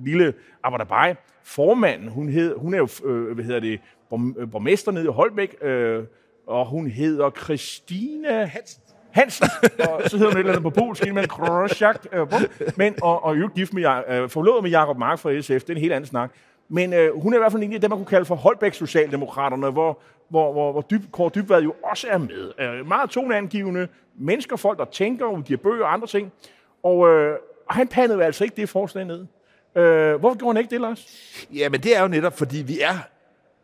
lille 0.05 0.35
Abadabai, 0.63 1.15
formanden, 1.45 2.09
hun, 2.09 2.29
hed, 2.29 2.57
hun 2.57 2.75
er 2.75 2.79
jo, 2.79 2.89
øh, 3.05 3.35
hvad 3.35 3.45
hedder 3.45 3.61
det, 3.61 3.81
borgmester 4.51 4.93
nede 4.93 5.05
i 5.05 5.09
Holbæk, 5.09 5.57
øh, 5.63 6.05
og 6.47 6.67
hun 6.67 6.87
hedder 6.87 7.31
Christina 7.31 8.45
Hansen. 8.45 8.83
Hansen, 9.11 9.47
og 9.63 10.03
så 10.07 10.17
hedder 10.17 10.33
hun 10.33 10.37
et 10.37 10.39
eller 10.39 10.53
andet 10.53 10.63
på 10.63 10.71
polsk, 10.71 11.15
men 11.15 11.29
Krosjak, 11.29 12.07
øh, 12.13 12.27
men, 12.77 12.95
og, 13.03 13.25
og 13.25 13.41
jo 13.41 13.51
gift 13.55 13.75
med, 13.75 14.03
øh, 14.09 14.29
forlovet 14.29 14.63
med 14.63 14.71
Jakob 14.71 14.99
Mark 14.99 15.19
fra 15.19 15.41
SF, 15.41 15.49
det 15.49 15.71
er 15.71 15.75
en 15.75 15.81
helt 15.81 15.93
anden 15.93 16.09
snak. 16.09 16.31
Men 16.69 16.93
øh, 16.93 17.23
hun 17.23 17.33
er 17.33 17.37
i 17.37 17.41
hvert 17.41 17.53
fald 17.53 17.63
en 17.63 17.73
af 17.73 17.81
dem, 17.81 17.91
man 17.91 17.99
kunne 17.99 18.07
kalde 18.07 18.25
for 18.25 18.35
Holbæk 18.35 18.75
Socialdemokraterne, 18.75 19.71
hvor, 19.71 19.99
hvor, 20.29 20.53
hvor, 20.53 20.73
hvor 20.73 20.81
Dyb, 20.81 21.03
Kåre 21.13 21.31
Dybvad 21.35 21.63
jo 21.63 21.75
også 21.85 22.07
er 22.11 22.19
med. 22.19 22.53
Øh, 22.59 22.87
meget 22.87 23.11
toneangivende 23.11 23.89
mennesker, 24.19 24.57
folk, 24.57 24.79
der 24.79 24.85
tænker, 24.85 25.27
udgiver 25.27 25.59
bøger 25.59 25.85
og 25.85 25.93
andre 25.93 26.07
ting. 26.07 26.33
Og, 26.83 27.09
øh, 27.09 27.39
han 27.71 27.89
pandede 27.89 28.25
altså 28.25 28.45
ikke 28.45 28.57
det 28.57 28.69
forslag 28.69 29.05
ned. 29.05 29.27
Øh, 29.77 30.15
hvorfor 30.15 30.39
gjorde 30.39 30.55
han 30.55 30.63
ikke 30.63 30.71
det, 30.71 30.81
Lars? 30.81 31.07
Jamen, 31.55 31.81
det 31.81 31.97
er 31.97 32.03
jo 32.03 32.09
netop, 32.09 32.39
fordi 32.39 32.63
vi 32.63 32.81
er 32.81 32.99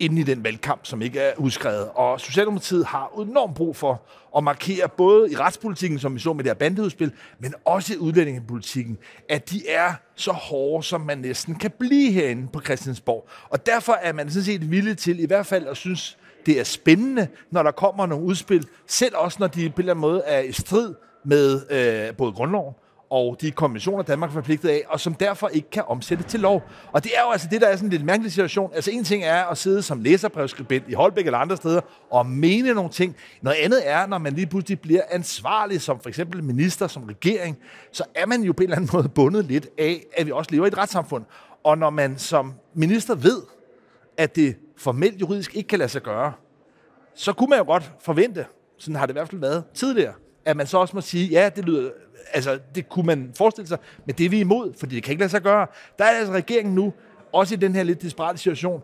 inde 0.03 0.21
i 0.21 0.25
den 0.25 0.45
valgkamp, 0.45 0.87
som 0.87 1.03
ikke 1.03 1.21
er 1.21 1.33
udskrevet. 1.37 1.89
Og 1.95 2.21
Socialdemokratiet 2.21 2.87
har 2.87 3.23
enormt 3.29 3.55
brug 3.55 3.77
for 3.77 4.03
at 4.37 4.45
markere 4.45 4.89
både 4.89 5.33
i 5.33 5.37
retspolitikken, 5.37 5.99
som 5.99 6.15
vi 6.15 6.21
så 6.21 6.33
med 6.33 6.45
det 6.45 6.51
her 6.51 6.55
bandeudspil, 6.55 7.13
men 7.39 7.55
også 7.65 7.95
i 7.95 7.97
udlændingepolitikken, 7.97 8.99
at 9.29 9.51
de 9.51 9.69
er 9.69 9.93
så 10.17 10.33
hårde, 10.33 10.83
som 10.83 11.01
man 11.01 11.19
næsten 11.19 11.55
kan 11.55 11.71
blive 11.79 12.13
herinde 12.13 12.49
på 12.53 12.61
Christiansborg. 12.61 13.29
Og 13.49 13.67
derfor 13.67 13.93
er 13.93 14.13
man 14.13 14.31
sådan 14.31 14.45
set 14.45 14.71
villig 14.71 14.99
til 14.99 15.21
i 15.21 15.27
hvert 15.27 15.47
fald 15.47 15.67
at 15.67 15.77
synes, 15.77 16.19
det 16.47 16.61
er 16.61 16.65
spændende, 16.65 17.29
når 17.51 17.63
der 17.63 17.71
kommer 17.71 18.07
nogle 18.07 18.25
udspil, 18.25 18.67
selv 18.87 19.17
også 19.17 19.37
når 19.41 19.47
de 19.47 19.71
på 19.71 19.75
en 19.75 19.79
eller 19.79 19.93
anden 19.93 20.01
måde 20.01 20.23
er 20.27 20.41
i 20.41 20.53
strid 20.53 20.95
med 21.25 21.61
øh, 21.71 22.17
både 22.17 22.33
grundloven 22.33 22.75
og 23.13 23.37
de 23.41 23.51
konventioner, 23.51 24.03
Danmark 24.03 24.31
er 24.31 24.35
forpligtet 24.35 24.69
af, 24.69 24.83
og 24.89 25.01
som 25.01 25.15
derfor 25.15 25.49
ikke 25.49 25.71
kan 25.71 25.83
omsætte 25.87 26.25
til 26.25 26.41
lov. 26.41 26.63
Og 26.93 27.05
det 27.05 27.13
er 27.17 27.21
jo 27.27 27.33
altså 27.33 27.49
det, 27.51 27.61
der 27.61 27.67
er 27.67 27.77
sådan 27.77 27.87
en 27.87 27.93
lidt 27.93 28.05
mærkelig 28.05 28.33
situation. 28.33 28.71
Altså 28.75 28.91
en 28.91 29.05
ting 29.05 29.25
er 29.25 29.45
at 29.45 29.59
sidde 29.59 29.83
som 29.83 30.01
læserbrevskribent 30.01 30.85
i 30.89 30.93
Holbæk 30.93 31.27
eller 31.27 31.39
andre 31.39 31.57
steder 31.57 31.81
og 32.11 32.27
mene 32.27 32.75
nogle 32.75 32.91
ting. 32.91 33.17
Noget 33.43 33.57
andet 33.57 33.81
er, 33.85 34.07
når 34.07 34.19
man 34.19 34.33
lige 34.33 34.47
pludselig 34.47 34.81
bliver 34.81 35.03
ansvarlig 35.11 35.81
som 35.81 36.01
for 36.01 36.09
eksempel 36.09 36.45
minister, 36.45 36.87
som 36.87 37.03
regering, 37.03 37.59
så 37.93 38.05
er 38.15 38.27
man 38.27 38.43
jo 38.43 38.53
på 38.53 38.63
en 38.63 38.65
eller 38.65 38.77
anden 38.77 38.91
måde 38.93 39.09
bundet 39.09 39.45
lidt 39.45 39.69
af, 39.79 40.03
at 40.17 40.27
vi 40.27 40.31
også 40.31 40.51
lever 40.51 40.65
i 40.65 40.69
et 40.69 40.79
retssamfund. 40.79 41.25
Og 41.65 41.79
når 41.79 41.91
man 41.91 42.19
som 42.19 42.55
minister 42.75 43.15
ved, 43.15 43.43
at 44.17 44.37
det 44.37 44.57
formelt 44.77 45.21
juridisk 45.21 45.57
ikke 45.57 45.69
kan 45.69 45.79
lade 45.79 45.89
sig 45.89 46.03
gøre, 46.03 46.33
så 47.15 47.33
kunne 47.33 47.49
man 47.49 47.59
jo 47.59 47.65
godt 47.65 47.93
forvente, 48.01 48.47
sådan 48.79 48.97
har 48.97 49.07
det 49.07 49.13
i 49.13 49.19
hvert 49.19 49.29
fald 49.29 49.41
været 49.41 49.65
tidligere, 49.75 50.13
at 50.45 50.57
man 50.57 50.67
så 50.67 50.79
også 50.79 50.97
må 50.97 51.01
sige, 51.01 51.29
ja, 51.29 51.51
det 51.57 51.65
lyder, 51.65 51.91
altså 52.33 52.59
det 52.75 52.89
kunne 52.89 53.07
man 53.07 53.31
forestille 53.39 53.69
sig, 53.69 53.79
men 54.07 54.15
det 54.19 54.27
er 54.27 54.31
vi 54.31 54.41
imod, 54.41 54.73
fordi 54.79 54.95
det 54.95 55.03
kan 55.03 55.11
ikke 55.11 55.21
lade 55.23 55.31
sig 55.31 55.43
gøre. 55.43 55.67
Der 55.99 56.05
er 56.05 56.09
altså 56.09 56.33
regeringen 56.33 56.75
nu, 56.75 56.93
også 57.33 57.55
i 57.55 57.57
den 57.57 57.75
her 57.75 57.83
lidt 57.83 58.03
desperate 58.03 58.39
situation, 58.39 58.83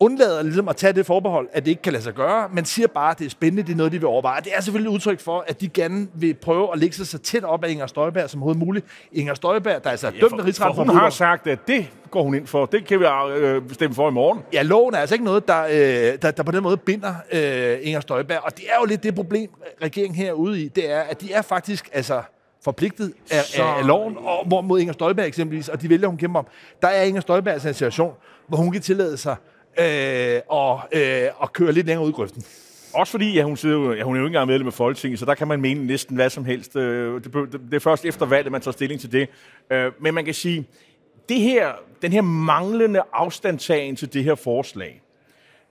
undlader 0.00 0.42
ligesom 0.42 0.68
at 0.68 0.76
tage 0.76 0.92
det 0.92 1.06
forbehold, 1.06 1.48
at 1.52 1.64
det 1.64 1.70
ikke 1.70 1.82
kan 1.82 1.92
lade 1.92 2.04
sig 2.04 2.14
gøre, 2.14 2.48
men 2.52 2.64
siger 2.64 2.88
bare, 2.88 3.10
at 3.10 3.18
det 3.18 3.26
er 3.26 3.30
spændende, 3.30 3.62
det 3.62 3.72
er 3.72 3.76
noget, 3.76 3.92
de 3.92 3.98
vil 3.98 4.06
overveje. 4.06 4.40
Det 4.40 4.52
er 4.56 4.60
selvfølgelig 4.60 4.90
et 4.90 4.94
udtryk 4.94 5.20
for, 5.20 5.44
at 5.48 5.60
de 5.60 5.68
gerne 5.68 6.08
vil 6.14 6.34
prøve 6.34 6.72
at 6.72 6.78
lægge 6.78 6.96
sig 6.96 7.06
så 7.06 7.18
tæt 7.18 7.44
op 7.44 7.64
af 7.64 7.70
Inger 7.70 7.86
Støjberg 7.86 8.30
som 8.30 8.40
overhovedet 8.42 8.66
muligt. 8.66 8.86
Inger 9.12 9.34
Støjberg, 9.34 9.82
der 9.82 9.88
er 9.88 9.90
altså 9.90 10.10
ja, 10.14 10.20
dømt 10.20 10.40
af 10.40 10.44
rigsretten 10.44 10.76
for, 10.76 10.92
hun 10.92 11.00
har 11.00 11.10
sagt, 11.10 11.46
at 11.46 11.58
det 11.68 11.90
går 12.10 12.22
hun 12.22 12.34
ind 12.34 12.46
for. 12.46 12.66
Det 12.66 12.84
kan 12.84 13.00
vi 13.00 13.04
øh, 13.36 13.62
stemme 13.72 13.94
for 13.94 14.08
i 14.08 14.12
morgen. 14.12 14.40
Ja, 14.52 14.62
loven 14.62 14.94
er 14.94 14.98
altså 14.98 15.14
ikke 15.14 15.24
noget, 15.24 15.48
der, 15.48 15.64
øh, 15.64 16.18
der, 16.22 16.30
der 16.30 16.42
på 16.42 16.52
den 16.52 16.62
måde 16.62 16.76
binder 16.76 17.14
øh, 17.32 17.78
Inger 17.82 18.00
Støjberg. 18.00 18.40
Og 18.44 18.56
det 18.56 18.64
er 18.64 18.80
jo 18.80 18.86
lidt 18.86 19.02
det 19.02 19.14
problem, 19.14 19.50
regeringen 19.82 20.16
her 20.16 20.28
er 20.28 20.32
ude 20.32 20.62
i. 20.62 20.68
Det 20.68 20.90
er, 20.90 21.00
at 21.00 21.20
de 21.20 21.32
er 21.32 21.42
faktisk 21.42 21.88
altså 21.92 22.22
forpligtet 22.68 23.12
af, 23.30 23.44
så... 23.44 23.62
af, 23.62 23.86
loven, 23.86 24.16
og 24.16 24.46
hvor 24.46 24.60
mod 24.60 24.80
Inger 24.80 24.92
Støjberg 24.92 25.26
eksempelvis, 25.26 25.68
og 25.68 25.82
de 25.82 25.88
vælger, 25.88 26.08
hun 26.08 26.16
kæmper 26.16 26.38
om. 26.38 26.46
Der 26.82 26.88
er 26.88 27.02
Inger 27.02 27.20
Støjberg 27.20 27.52
altså 27.52 27.68
en 27.68 27.74
situation, 27.74 28.14
hvor 28.48 28.56
hun 28.56 28.72
kan 28.72 28.82
tillade 28.82 29.16
sig 29.16 29.36
øh, 29.80 30.40
og, 30.48 30.80
øh, 30.92 31.22
og 31.36 31.52
køre 31.52 31.72
lidt 31.72 31.86
længere 31.86 32.04
ud 32.04 32.10
i 32.10 32.12
grøften. 32.12 32.42
Også 32.94 33.10
fordi, 33.10 33.34
ja, 33.34 33.42
hun, 33.42 33.56
sidder, 33.56 33.92
ja, 33.92 34.02
hun 34.02 34.16
er 34.16 34.20
jo 34.20 34.26
ikke 34.26 34.34
engang 34.34 34.46
medlem 34.46 34.66
af 34.66 34.72
Folketinget, 34.72 35.18
så 35.18 35.24
der 35.24 35.34
kan 35.34 35.48
man 35.48 35.60
mene 35.60 35.86
næsten 35.86 36.16
hvad 36.16 36.30
som 36.30 36.44
helst. 36.44 36.76
Øh, 36.76 37.24
det, 37.24 37.34
det, 37.34 37.52
det 37.52 37.74
er 37.74 37.80
først 37.80 38.04
efter 38.04 38.26
valget, 38.26 38.52
man 38.52 38.60
tager 38.60 38.72
stilling 38.72 39.00
til 39.00 39.12
det. 39.12 39.28
Øh, 39.70 39.92
men 40.00 40.14
man 40.14 40.24
kan 40.24 40.34
sige, 40.34 40.66
det 41.28 41.40
her, 41.40 41.72
den 42.02 42.12
her 42.12 42.22
manglende 42.22 43.02
afstandtagen 43.12 43.96
til 43.96 44.12
det 44.12 44.24
her 44.24 44.34
forslag, 44.34 45.02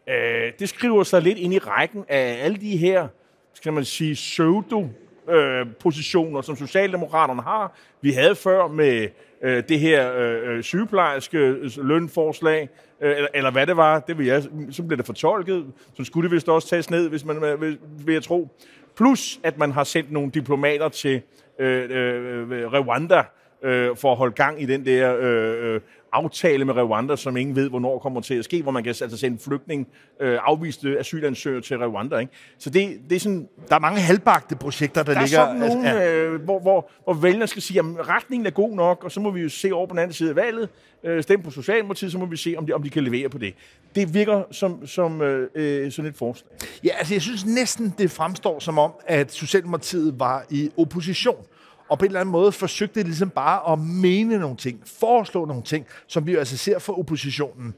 øh, 0.09 0.51
det 0.59 0.69
skriver 0.69 1.03
sig 1.03 1.21
lidt 1.21 1.37
ind 1.37 1.53
i 1.53 1.59
rækken 1.59 2.05
af 2.09 2.37
alle 2.41 2.57
de 2.57 2.77
her, 2.77 3.07
skal 3.53 3.73
man 3.73 3.85
sige, 3.85 4.13
pseudo 4.13 4.87
øh, 5.29 5.65
positioner, 5.79 6.41
som 6.41 6.55
Socialdemokraterne 6.55 7.41
har. 7.41 7.77
Vi 8.01 8.11
havde 8.11 8.35
før 8.35 8.67
med 8.67 9.07
øh, 9.43 9.63
det 9.69 9.79
her 9.79 10.13
øh, 10.17 10.57
øh 10.57 10.63
sygeplejerske 10.63 11.37
øh, 11.37 11.71
lønforslag, 11.77 12.69
øh, 13.01 13.15
eller, 13.15 13.27
eller 13.33 13.51
hvad 13.51 13.67
det 13.67 13.77
var, 13.77 13.99
det 13.99 14.17
vil 14.17 14.25
jeg, 14.25 14.43
så 14.71 14.83
blev 14.83 14.97
det 14.97 15.05
fortolket, 15.05 15.65
så 15.97 16.03
skulle 16.03 16.29
det 16.29 16.35
vist 16.35 16.49
også 16.49 16.67
tages 16.67 16.89
ned, 16.89 17.09
hvis 17.09 17.25
man 17.25 17.43
øh, 17.43 17.61
vil, 17.61 17.77
vil 18.05 18.13
jeg 18.13 18.23
tro. 18.23 18.49
Plus, 18.95 19.39
at 19.43 19.57
man 19.57 19.71
har 19.71 19.83
sendt 19.83 20.11
nogle 20.11 20.31
diplomater 20.31 20.89
til 20.89 21.21
øh, 21.59 21.89
øh, 21.89 22.73
Rwanda, 22.73 23.23
øh, 23.63 23.95
for 23.95 24.11
at 24.11 24.17
holde 24.17 24.33
gang 24.33 24.61
i 24.61 24.65
den 24.65 24.85
der 24.85 25.17
øh, 25.19 25.73
øh, 25.75 25.81
aftale 26.13 26.65
med 26.65 26.73
Rwanda, 26.73 27.15
som 27.15 27.37
ingen 27.37 27.55
ved, 27.55 27.69
hvornår 27.69 27.99
kommer 27.99 28.21
til 28.21 28.33
at 28.33 28.45
ske, 28.45 28.61
hvor 28.61 28.71
man 28.71 28.83
kan 28.83 28.95
altså 29.01 29.17
sende 29.17 29.39
flygtning, 29.39 29.87
øh, 30.19 30.39
afviste 30.43 30.99
asylansøgere 30.99 31.61
til 31.61 31.77
Rwanda. 31.77 32.17
Ikke? 32.17 32.33
Så 32.57 32.69
det, 32.69 32.99
det 33.09 33.15
er 33.15 33.19
sådan... 33.19 33.47
Der 33.69 33.75
er 33.75 33.79
mange 33.79 33.99
halvbagte 33.99 34.55
projekter, 34.55 35.03
der, 35.03 35.13
der 35.13 35.21
ligger... 35.21 35.39
Der 35.39 35.45
er 35.45 35.55
sådan 35.55 35.75
nogle, 35.75 35.89
altså, 35.89 36.03
ja. 36.03 36.15
øh, 36.15 36.41
hvor, 36.41 36.59
hvor, 36.59 36.89
hvor 37.03 37.13
vælgerne 37.13 37.47
skal 37.47 37.61
sige, 37.61 37.79
at 37.79 37.85
retningen 38.09 38.45
er 38.45 38.51
god 38.51 38.75
nok, 38.75 39.03
og 39.03 39.11
så 39.11 39.19
må 39.19 39.31
vi 39.31 39.41
jo 39.41 39.49
se 39.49 39.71
over 39.71 39.87
på 39.87 39.91
den 39.91 39.99
anden 39.99 40.13
side 40.13 40.29
af 40.29 40.35
valget, 40.35 40.69
øh, 41.03 41.23
stemme 41.23 41.43
på 41.43 41.51
Socialdemokratiet, 41.51 42.11
så 42.11 42.17
må 42.17 42.25
vi 42.25 42.37
se, 42.37 42.55
om 42.57 42.65
de, 42.65 42.73
om 42.73 42.83
de 42.83 42.89
kan 42.89 43.03
levere 43.03 43.29
på 43.29 43.37
det. 43.37 43.53
Det 43.95 44.13
virker 44.13 44.43
som, 44.51 44.87
som 44.87 45.21
øh, 45.21 45.49
øh 45.55 45.91
sådan 45.91 46.09
et 46.09 46.17
forslag. 46.17 46.51
Ja, 46.83 46.89
altså 46.97 47.13
jeg 47.13 47.21
synes 47.21 47.45
næsten, 47.45 47.93
det 47.97 48.11
fremstår 48.11 48.59
som 48.59 48.79
om, 48.79 48.91
at 49.05 49.31
Socialdemokratiet 49.31 50.19
var 50.19 50.45
i 50.49 50.71
opposition 50.77 51.45
og 51.89 51.99
på 51.99 52.05
en 52.05 52.09
eller 52.09 52.19
anden 52.19 52.31
måde 52.31 52.51
forsøgte 52.51 53.03
ligesom 53.03 53.29
bare 53.29 53.73
at 53.73 53.79
mene 53.79 54.37
nogle 54.39 54.57
ting, 54.57 54.81
foreslå 54.85 55.45
nogle 55.45 55.63
ting, 55.63 55.85
som 56.07 56.27
vi 56.27 56.31
jo 56.31 56.39
altså 56.39 56.57
ser 56.57 56.79
for 56.79 56.99
oppositionen. 56.99 57.73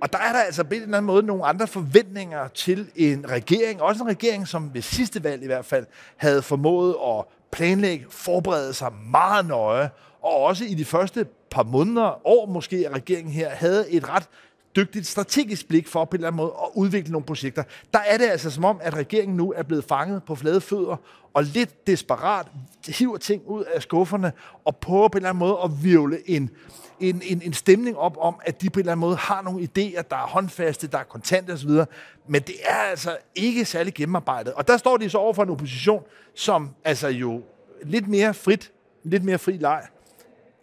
Og 0.00 0.12
der 0.12 0.18
er 0.18 0.32
der 0.32 0.40
altså 0.40 0.64
på 0.64 0.74
en 0.74 0.82
eller 0.82 0.96
anden 0.96 1.06
måde 1.06 1.22
nogle 1.22 1.44
andre 1.44 1.66
forventninger 1.66 2.48
til 2.48 2.86
en 2.96 3.30
regering, 3.30 3.82
også 3.82 4.02
en 4.02 4.10
regering, 4.10 4.48
som 4.48 4.74
ved 4.74 4.82
sidste 4.82 5.24
valg 5.24 5.42
i 5.42 5.46
hvert 5.46 5.64
fald 5.64 5.86
havde 6.16 6.42
formået 6.42 6.96
at 7.06 7.24
planlægge, 7.52 8.06
forberede 8.10 8.74
sig 8.74 8.92
meget 9.10 9.46
nøje, 9.46 9.90
og 10.22 10.36
også 10.36 10.64
i 10.64 10.74
de 10.74 10.84
første 10.84 11.26
par 11.50 11.62
måneder, 11.62 12.26
år 12.26 12.46
måske, 12.46 12.76
at 12.86 12.94
regeringen 12.94 13.32
her 13.32 13.50
havde 13.50 13.90
et 13.90 14.08
ret 14.08 14.28
dygtigt 14.76 15.06
strategisk 15.06 15.68
blik 15.68 15.88
for 15.88 16.04
på 16.04 16.16
en 16.16 16.18
eller 16.18 16.28
anden 16.28 16.36
måde 16.36 16.52
at 16.62 16.68
udvikle 16.74 17.12
nogle 17.12 17.24
projekter. 17.26 17.62
Der 17.92 17.98
er 17.98 18.18
det 18.18 18.24
altså 18.24 18.50
som 18.50 18.64
om, 18.64 18.80
at 18.82 18.94
regeringen 18.94 19.36
nu 19.36 19.52
er 19.52 19.62
blevet 19.62 19.84
fanget 19.84 20.22
på 20.24 20.34
flade 20.34 20.60
fødder 20.60 20.96
og 21.34 21.44
lidt 21.44 21.86
desperat 21.86 22.46
hiver 22.86 23.16
ting 23.16 23.42
ud 23.46 23.64
af 23.64 23.82
skufferne 23.82 24.32
og 24.64 24.76
prøver 24.76 25.08
på 25.08 25.18
en 25.18 25.20
eller 25.20 25.28
anden 25.30 25.38
måde 25.38 25.58
at 25.64 25.84
virvle 25.84 26.30
en, 26.30 26.50
en, 27.00 27.22
en, 27.24 27.42
en 27.42 27.52
stemning 27.52 27.96
op 27.96 28.16
om, 28.20 28.34
at 28.44 28.62
de 28.62 28.70
på 28.70 28.78
en 28.78 28.80
eller 28.80 28.92
anden 28.92 29.00
måde 29.00 29.16
har 29.16 29.42
nogle 29.42 29.62
idéer, 29.62 30.02
der 30.02 30.16
er 30.16 30.26
håndfaste, 30.26 30.86
der 30.86 30.98
er 30.98 31.02
kontante 31.02 31.50
osv. 31.50 31.70
Men 32.28 32.42
det 32.42 32.54
er 32.64 32.74
altså 32.74 33.16
ikke 33.34 33.64
særlig 33.64 33.94
gennemarbejdet. 33.94 34.52
Og 34.52 34.68
der 34.68 34.76
står 34.76 34.96
de 34.96 35.10
så 35.10 35.18
over 35.18 35.32
for 35.32 35.42
en 35.42 35.50
opposition, 35.50 36.02
som 36.34 36.70
altså 36.84 37.08
jo 37.08 37.42
lidt 37.82 38.08
mere 38.08 38.34
frit, 38.34 38.72
lidt 39.02 39.24
mere 39.24 39.38
fri 39.38 39.52
leg, 39.52 39.82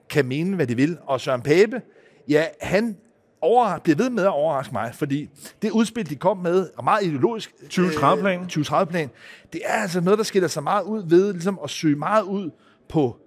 kan 0.10 0.26
mene, 0.26 0.56
hvad 0.56 0.68
de 0.68 0.76
vil. 0.76 0.98
Og 1.06 1.22
Søren 1.22 1.42
Pape, 1.42 1.82
ja, 2.28 2.46
han 2.62 2.98
over, 3.42 3.78
bliver 3.78 3.98
ved 3.98 4.10
med 4.10 4.24
at 4.24 4.30
overraske 4.30 4.74
mig, 4.74 4.92
fordi 4.94 5.30
det 5.62 5.72
udspil, 5.72 6.10
de 6.10 6.16
kom 6.16 6.38
med, 6.38 6.70
er 6.78 6.82
meget 6.82 7.04
ideologisk. 7.04 7.52
2030-plan. 7.74 8.40
Øh, 8.40 8.48
2030-plan. 8.48 9.10
Det 9.54 9.62
er 9.66 9.82
altså 9.82 10.02
noget, 10.02 10.18
der 10.18 10.24
skiller 10.24 10.48
sig 10.48 10.64
meget 10.64 10.84
ud 10.84 11.04
ved 11.10 11.34
ligesom 11.34 11.60
at 11.64 11.70
søge 11.70 11.96
meget 11.96 12.24
ud 12.24 12.52
på 12.90 13.18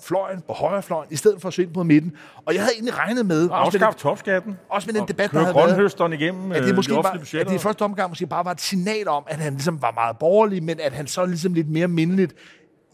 fløjen, 0.00 0.42
på 0.46 0.52
højrefløjen, 0.52 1.06
i 1.10 1.16
stedet 1.16 1.40
for 1.40 1.48
at 1.48 1.54
søge 1.54 1.66
ind 1.66 1.74
på 1.74 1.82
midten. 1.82 2.12
Og 2.46 2.54
jeg 2.54 2.62
havde 2.62 2.74
egentlig 2.74 2.98
regnet 2.98 3.26
med... 3.26 3.48
Og 3.48 3.64
afskaffe 3.64 3.98
topskatten. 3.98 4.58
Også 4.68 4.86
med 4.92 5.00
den 5.00 5.08
debat, 5.08 5.30
der 5.30 5.38
havde 5.38 5.54
været. 5.54 6.12
igennem 6.12 6.52
at 6.52 6.62
det, 6.62 6.70
øh, 6.70 6.76
måske 6.76 6.92
de 6.92 6.96
var, 6.96 7.20
at 7.40 7.46
det 7.48 7.54
i 7.54 7.58
første 7.58 7.82
omgang 7.82 8.10
måske 8.10 8.26
bare 8.26 8.44
var 8.44 8.50
et 8.50 8.60
signal 8.60 9.08
om, 9.08 9.24
at 9.26 9.36
han 9.36 9.52
ligesom 9.52 9.82
var 9.82 9.92
meget 9.92 10.18
borgerlig, 10.18 10.62
men 10.62 10.80
at 10.80 10.92
han 10.92 11.06
så 11.06 11.26
ligesom 11.26 11.54
lidt 11.54 11.70
mere 11.70 11.88
mindeligt 11.88 12.34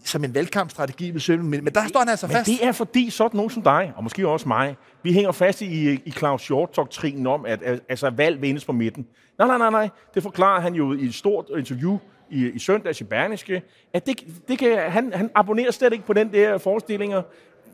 som 0.08 0.24
en 0.24 0.34
valgkampstrategi 0.34 1.10
ved 1.10 1.20
Søvn, 1.20 1.42
men, 1.42 1.64
men 1.64 1.74
der 1.74 1.88
står 1.88 2.00
han 2.00 2.08
altså 2.08 2.26
men 2.26 2.36
fast. 2.36 2.46
det 2.46 2.66
er 2.66 2.72
fordi 2.72 3.10
sådan 3.10 3.36
nogen 3.36 3.50
som 3.50 3.62
dig, 3.62 3.92
og 3.96 4.02
måske 4.02 4.28
også 4.28 4.48
mig, 4.48 4.76
vi 5.02 5.12
hænger 5.12 5.32
fast 5.32 5.62
i, 5.62 5.90
i 6.04 6.10
Claus 6.10 6.42
Short-doktrinen 6.42 7.26
om, 7.26 7.46
at, 7.46 7.62
altså, 7.88 8.10
valg 8.10 8.42
vindes 8.42 8.64
på 8.64 8.72
midten. 8.72 9.06
Nej, 9.38 9.48
nej, 9.48 9.58
nej, 9.58 9.70
nej. 9.70 9.88
Det 10.14 10.22
forklarer 10.22 10.60
han 10.60 10.74
jo 10.74 10.92
i 10.92 11.04
et 11.04 11.14
stort 11.14 11.44
interview 11.58 11.98
i, 12.30 12.46
i 12.46 12.58
søndags 12.58 13.00
i 13.00 13.04
Berniske, 13.04 13.62
at 13.92 14.06
det, 14.06 14.24
det 14.48 14.58
kan, 14.58 14.78
han, 14.78 15.12
han 15.12 15.30
abonnerer 15.34 15.70
slet 15.70 15.92
ikke 15.92 16.06
på 16.06 16.12
den 16.12 16.32
der 16.32 16.58
forestillinger. 16.58 17.22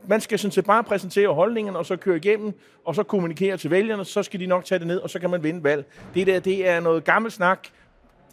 Man 0.07 0.21
skal 0.21 0.39
sådan 0.39 0.51
set 0.51 0.65
bare 0.65 0.83
præsentere 0.83 1.33
holdningerne, 1.33 1.77
og 1.77 1.85
så 1.85 1.95
køre 1.95 2.17
igennem, 2.17 2.53
og 2.85 2.95
så 2.95 3.03
kommunikere 3.03 3.57
til 3.57 3.71
vælgerne, 3.71 4.05
så 4.05 4.23
skal 4.23 4.39
de 4.39 4.45
nok 4.45 4.65
tage 4.65 4.79
det 4.79 4.87
ned, 4.87 4.97
og 4.97 5.09
så 5.09 5.19
kan 5.19 5.29
man 5.29 5.43
vinde 5.43 5.63
valg. 5.63 5.85
Det 6.13 6.27
der, 6.27 6.39
det 6.39 6.69
er 6.69 6.79
noget 6.79 7.03
gammel 7.03 7.31
snak. 7.31 7.67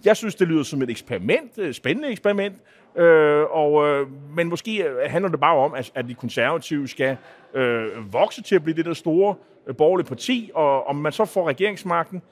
Jeg 0.04 0.16
synes, 0.16 0.34
det 0.34 0.48
lyder 0.48 0.62
som 0.62 0.82
et 0.82 0.90
eksperiment, 0.90 1.58
et 1.58 1.76
spændende 1.76 2.08
eksperiment, 2.08 2.54
Øh, 2.96 3.44
og, 3.50 3.88
øh, 3.88 4.06
men 4.36 4.48
måske 4.48 4.84
handler 5.06 5.30
det 5.30 5.40
bare 5.40 5.56
om, 5.56 5.74
at, 5.74 5.92
at 5.94 6.08
de 6.08 6.14
konservative 6.14 6.88
skal 6.88 7.16
øh, 7.54 8.12
vokse 8.12 8.42
til 8.42 8.54
at 8.54 8.62
blive 8.62 8.76
det 8.76 8.84
der 8.84 8.94
store 8.94 9.34
øh, 9.66 9.76
borgerlige 9.76 10.06
parti, 10.06 10.50
og 10.54 10.86
om 10.86 10.96
man 10.96 11.12
så 11.12 11.24
får 11.24 11.48
regeringsmagten, 11.48 12.22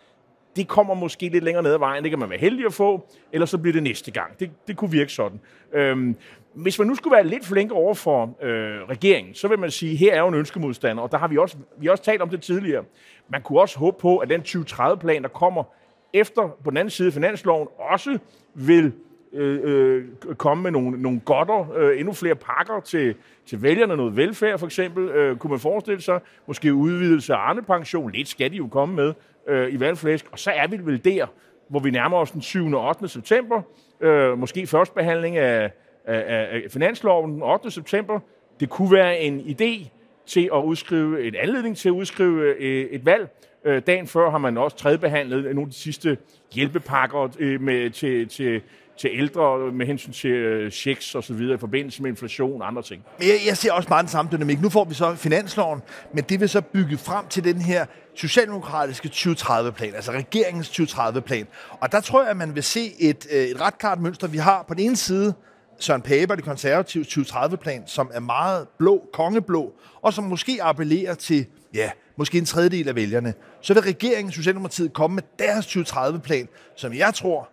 det 0.56 0.68
kommer 0.68 0.94
måske 0.94 1.28
lidt 1.28 1.44
længere 1.44 1.62
ned 1.62 1.72
ad 1.72 1.78
vejen. 1.78 2.02
Det 2.02 2.10
kan 2.10 2.18
man 2.18 2.30
være 2.30 2.38
heldig 2.38 2.66
at 2.66 2.72
få, 2.72 3.08
eller 3.32 3.46
så 3.46 3.58
bliver 3.58 3.72
det 3.72 3.82
næste 3.82 4.10
gang. 4.10 4.40
Det, 4.40 4.50
det 4.68 4.76
kunne 4.76 4.90
virke 4.90 5.12
sådan. 5.12 5.40
Øhm, 5.72 6.16
hvis 6.54 6.78
man 6.78 6.88
nu 6.88 6.94
skulle 6.94 7.14
være 7.14 7.26
lidt 7.26 7.46
flink 7.46 7.72
over 7.72 7.94
for 7.94 8.36
øh, 8.42 8.88
regeringen, 8.88 9.34
så 9.34 9.48
vil 9.48 9.58
man 9.58 9.70
sige, 9.70 9.96
her 9.96 10.14
er 10.14 10.20
jo 10.20 10.28
en 10.28 10.34
ønskemodstander, 10.34 11.02
og 11.02 11.12
der 11.12 11.18
har 11.18 11.28
vi 11.28 11.38
også, 11.38 11.56
vi 11.78 11.86
har 11.86 11.92
også 11.92 12.04
talt 12.04 12.22
om 12.22 12.28
det 12.28 12.42
tidligere. 12.42 12.84
Man 13.28 13.42
kunne 13.42 13.60
også 13.60 13.78
håbe 13.78 13.96
på, 14.00 14.18
at 14.18 14.28
den 14.28 14.40
2030-plan, 14.40 15.22
der 15.22 15.28
kommer 15.28 15.64
efter 16.12 16.56
på 16.64 16.70
den 16.70 16.76
anden 16.76 16.90
side 16.90 17.06
af 17.06 17.12
finansloven, 17.12 17.68
også 17.78 18.18
vil 18.54 18.92
Øh, 19.32 19.60
øh, 19.62 20.04
komme 20.36 20.62
med 20.62 20.70
nogle, 20.70 21.02
nogle 21.02 21.20
godter, 21.24 21.76
øh, 21.76 21.98
endnu 21.98 22.12
flere 22.12 22.34
pakker 22.34 22.80
til, 22.80 23.14
til 23.46 23.62
vælgerne, 23.62 23.96
noget 23.96 24.16
velfærd 24.16 24.58
for 24.58 24.66
eksempel, 24.66 25.08
øh, 25.08 25.36
kunne 25.36 25.50
man 25.50 25.60
forestille 25.60 26.00
sig, 26.00 26.20
måske 26.46 26.74
udvidelse 26.74 27.34
af 27.34 27.38
Arne-pension, 27.38 28.12
lidt 28.12 28.28
skal 28.28 28.50
de 28.50 28.56
jo 28.56 28.66
komme 28.66 28.94
med 28.94 29.14
øh, 29.48 29.74
i 29.74 29.80
valgflæsk, 29.80 30.26
og 30.32 30.38
så 30.38 30.50
er 30.50 30.66
vi 30.66 30.78
vel 30.82 31.04
der, 31.04 31.26
hvor 31.68 31.80
vi 31.80 31.90
nærmer 31.90 32.16
os 32.16 32.30
den 32.30 32.42
7. 32.42 32.72
og 32.72 32.88
8. 32.88 33.08
september, 33.08 33.62
øh, 34.00 34.38
måske 34.38 34.66
først 34.66 34.94
behandling 34.94 35.36
af, 35.36 35.70
af, 36.04 36.48
af 36.52 36.62
finansloven 36.70 37.32
den 37.32 37.42
8. 37.42 37.70
september. 37.70 38.20
Det 38.60 38.70
kunne 38.70 38.92
være 38.92 39.20
en 39.20 39.40
idé 39.40 39.88
til 40.26 40.50
at 40.54 40.64
udskrive, 40.64 41.26
en 41.26 41.34
anledning 41.34 41.76
til 41.76 41.88
at 41.88 41.92
udskrive 41.92 42.54
øh, 42.58 42.84
et 42.90 43.06
valg. 43.06 43.28
Øh, 43.64 43.82
dagen 43.86 44.06
før 44.06 44.30
har 44.30 44.38
man 44.38 44.58
også 44.58 44.76
tredjebehandlet 44.76 45.44
nogle 45.44 45.60
af 45.60 45.66
de 45.66 45.74
sidste 45.74 46.18
hjælpepakker 46.52 47.28
øh, 47.38 47.60
med, 47.60 47.90
til, 47.90 48.28
til, 48.28 48.62
til 49.00 49.10
ældre 49.12 49.72
med 49.72 49.86
hensyn 49.86 50.12
til 50.12 50.30
øh, 50.30 50.70
checks 50.70 51.14
og 51.14 51.24
så 51.24 51.34
videre 51.34 51.54
i 51.54 51.58
forbindelse 51.58 52.02
med 52.02 52.10
inflation 52.10 52.62
og 52.62 52.68
andre 52.68 52.82
ting. 52.82 53.04
Jeg, 53.20 53.40
jeg 53.46 53.56
ser 53.56 53.72
også 53.72 53.88
meget 53.88 54.02
den 54.02 54.10
samme 54.10 54.30
dynamik. 54.32 54.60
Nu 54.60 54.68
får 54.68 54.84
vi 54.84 54.94
så 54.94 55.14
finansloven, 55.14 55.82
men 56.14 56.24
det 56.24 56.40
vil 56.40 56.48
så 56.48 56.60
bygge 56.60 56.98
frem 56.98 57.26
til 57.26 57.44
den 57.44 57.60
her 57.60 57.86
socialdemokratiske 58.14 59.10
2030-plan, 59.14 59.94
altså 59.94 60.12
regeringens 60.12 60.80
2030-plan. 60.80 61.46
Og 61.80 61.92
der 61.92 62.00
tror 62.00 62.22
jeg, 62.22 62.30
at 62.30 62.36
man 62.36 62.54
vil 62.54 62.62
se 62.62 62.92
et, 63.00 63.26
øh, 63.32 63.42
et 63.42 63.60
ret 63.60 63.78
klart 63.78 64.00
mønster. 64.00 64.28
Vi 64.28 64.38
har 64.38 64.64
på 64.68 64.74
den 64.74 64.82
ene 64.82 64.96
side 64.96 65.34
Søren 65.78 66.02
Pape 66.02 66.32
og 66.32 66.36
det 66.36 66.44
konservative 66.44 67.04
2030-plan, 67.04 67.82
som 67.86 68.10
er 68.14 68.20
meget 68.20 68.68
blå, 68.78 69.08
kongeblå, 69.12 69.72
og 70.02 70.12
som 70.12 70.24
måske 70.24 70.58
appellerer 70.62 71.14
til, 71.14 71.46
ja, 71.74 71.90
måske 72.16 72.38
en 72.38 72.44
tredjedel 72.44 72.88
af 72.88 72.94
vælgerne. 72.94 73.34
Så 73.60 73.74
vil 73.74 73.82
regeringen, 73.82 74.32
Socialdemokratiet, 74.32 74.92
komme 74.92 75.14
med 75.14 75.22
deres 75.38 75.66
2030-plan, 75.66 76.48
som 76.76 76.94
jeg 76.94 77.14
tror, 77.14 77.50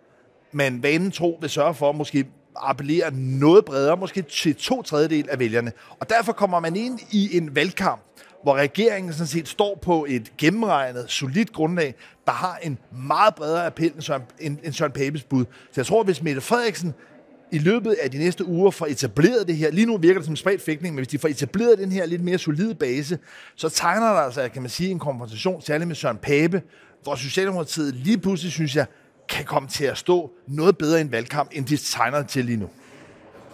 man 0.52 0.82
vanen 0.82 1.10
tro 1.10 1.38
vil 1.40 1.50
sørge 1.50 1.74
for, 1.74 1.92
måske 1.92 2.26
appellere 2.56 3.14
noget 3.14 3.64
bredere, 3.64 3.96
måske 3.96 4.22
til 4.22 4.54
to 4.54 4.82
tredjedel 4.82 5.28
af 5.30 5.38
vælgerne. 5.38 5.72
Og 6.00 6.10
derfor 6.10 6.32
kommer 6.32 6.60
man 6.60 6.76
ind 6.76 6.98
i 7.10 7.36
en 7.36 7.54
valgkamp, 7.54 8.02
hvor 8.42 8.54
regeringen 8.54 9.12
sådan 9.12 9.26
set 9.26 9.48
står 9.48 9.78
på 9.82 10.06
et 10.08 10.32
gennemregnet, 10.38 11.04
solidt 11.08 11.52
grundlag, 11.52 11.94
der 12.26 12.32
har 12.32 12.58
en 12.62 12.78
meget 13.08 13.34
bredere 13.34 13.66
appel 13.66 13.92
end 13.94 14.02
Søren, 14.02 14.22
end 14.40 14.72
Søren 14.72 14.92
Papes 14.92 15.22
bud. 15.22 15.44
Så 15.44 15.72
jeg 15.76 15.86
tror, 15.86 16.02
hvis 16.02 16.22
Mette 16.22 16.40
Frederiksen 16.40 16.94
i 17.52 17.58
løbet 17.58 17.92
af 18.02 18.10
de 18.10 18.18
næste 18.18 18.44
uger 18.44 18.70
får 18.70 18.86
etableret 18.86 19.48
det 19.48 19.56
her, 19.56 19.70
lige 19.70 19.86
nu 19.86 19.96
virker 19.96 20.20
det 20.20 20.26
som 20.26 20.36
spredt 20.36 20.62
fægtning, 20.62 20.94
men 20.94 20.98
hvis 20.98 21.08
de 21.08 21.18
får 21.18 21.28
etableret 21.28 21.78
den 21.78 21.92
her 21.92 22.06
lidt 22.06 22.24
mere 22.24 22.38
solide 22.38 22.74
base, 22.74 23.18
så 23.56 23.68
tegner 23.68 24.06
der 24.06 24.20
altså, 24.20 24.48
kan 24.52 24.62
man 24.62 24.70
sige, 24.70 24.90
en 24.90 24.98
konfrontation, 24.98 25.62
særligt 25.62 25.88
med 25.88 25.96
Søren 25.96 26.16
Pape, 26.16 26.62
hvor 27.02 27.14
Socialdemokratiet 27.14 27.94
lige 27.94 28.18
pludselig, 28.18 28.52
synes 28.52 28.76
jeg, 28.76 28.86
kan 29.28 29.44
komme 29.44 29.68
til 29.68 29.84
at 29.84 29.98
stå 29.98 30.30
noget 30.46 30.78
bedre 30.78 30.98
i 30.98 31.00
en 31.00 31.12
valgkamp, 31.12 31.50
end 31.52 31.66
de 31.66 31.76
tegner 31.76 32.22
til 32.22 32.44
lige 32.44 32.56
nu. 32.56 32.70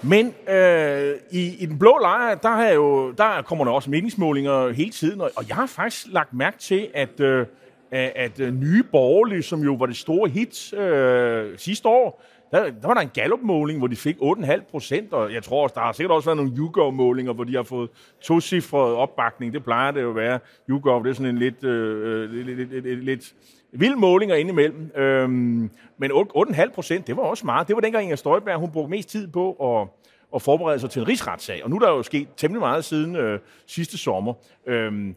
Men 0.03 0.35
øh, 0.49 1.15
i, 1.31 1.57
i 1.59 1.67
den 1.67 1.79
blå 1.79 1.99
lejr, 2.03 2.35
der, 2.35 2.49
er 2.49 2.75
jo, 2.75 3.11
der 3.11 3.43
kommer 3.43 3.65
der 3.65 3.73
også 3.73 3.91
meningsmålinger 3.91 4.73
hele 4.73 4.91
tiden, 4.91 5.21
og, 5.21 5.31
og 5.37 5.49
jeg 5.49 5.57
har 5.57 5.67
faktisk 5.67 6.07
lagt 6.11 6.35
mærke 6.35 6.59
til, 6.59 6.89
at, 6.95 7.21
øh, 7.21 7.47
at, 7.93 8.41
øh, 8.41 8.55
nye 8.55 8.83
borgerlige, 8.83 9.43
som 9.43 9.63
jo 9.63 9.75
var 9.75 9.87
det 9.87 9.97
store 9.97 10.31
hit 10.31 10.73
øh, 10.73 11.59
sidste 11.59 11.89
år, 11.89 12.23
der, 12.51 12.71
der 12.71 12.87
var 12.87 12.95
der 12.95 13.01
en 13.01 13.11
Gallup-måling, 13.15 13.79
hvor 13.79 13.87
de 13.87 13.97
fik 13.97 14.17
8,5 14.17 14.71
procent, 14.71 15.13
og 15.13 15.33
jeg 15.33 15.43
tror 15.43 15.63
også, 15.63 15.75
der 15.75 15.81
har 15.81 15.93
sikkert 15.93 16.15
også 16.15 16.27
været 16.27 16.37
nogle 16.37 16.53
YouGov-målinger, 16.59 17.33
hvor 17.33 17.45
de 17.45 17.55
har 17.55 17.63
fået 17.63 17.91
to 18.21 18.41
cifre 18.41 18.79
opbakning. 18.79 19.53
Det 19.53 19.65
plejer 19.65 19.91
det 19.91 20.03
jo 20.03 20.11
at 20.11 20.17
være. 20.17 20.39
YouGov, 20.71 21.05
det 21.05 21.11
er 21.11 21.15
sådan 21.15 21.35
en 21.35 21.39
lidt, 21.39 21.65
øh, 21.65 22.23
øh 22.23 22.31
lidt, 22.31 22.59
lidt, 22.59 22.85
lidt, 22.85 23.05
lidt 23.05 23.35
vild 23.81 23.97
målinger 23.97 24.37
indimellem. 24.37 24.91
Øhm, 24.97 25.71
men 25.99 26.13
8,5 26.13 26.71
procent, 26.75 27.07
det 27.07 27.17
var 27.17 27.23
også 27.23 27.47
meget. 27.47 27.69
Det 27.69 27.77
var 27.77 27.81
dengang 27.81 28.03
Inger 28.03 28.17
Støjberg, 28.17 28.59
hun 28.59 28.71
brugte 28.71 28.91
mest 28.91 29.09
tid 29.09 29.29
på 29.29 29.53
at, 29.53 29.89
at 30.35 30.43
forberede 30.43 30.79
sig 30.79 30.91
til 30.91 31.03
en 31.03 31.09
rigsretssag. 31.09 31.65
Og 31.65 31.71
nu 31.71 31.77
er 31.77 31.81
der 31.81 31.89
jo 31.89 32.03
sket 32.03 32.29
temmelig 32.37 32.61
meget 32.61 32.85
siden 32.85 33.17
øh, 33.17 33.39
sidste 33.67 33.99
sommer. 33.99 34.35
Øhm, 34.67 35.17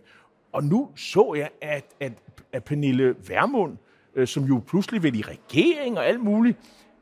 og 0.51 0.63
nu 0.63 0.89
så 0.95 1.33
jeg, 1.37 1.49
at, 1.61 1.85
at, 1.99 2.11
at 2.53 2.63
Pernille 2.63 3.15
Vermund, 3.27 3.77
øh, 4.15 4.27
som 4.27 4.43
jo 4.43 4.61
pludselig 4.67 5.03
vil 5.03 5.19
i 5.19 5.21
regering 5.21 5.97
og 5.97 6.07
alt 6.07 6.23
muligt, 6.23 6.57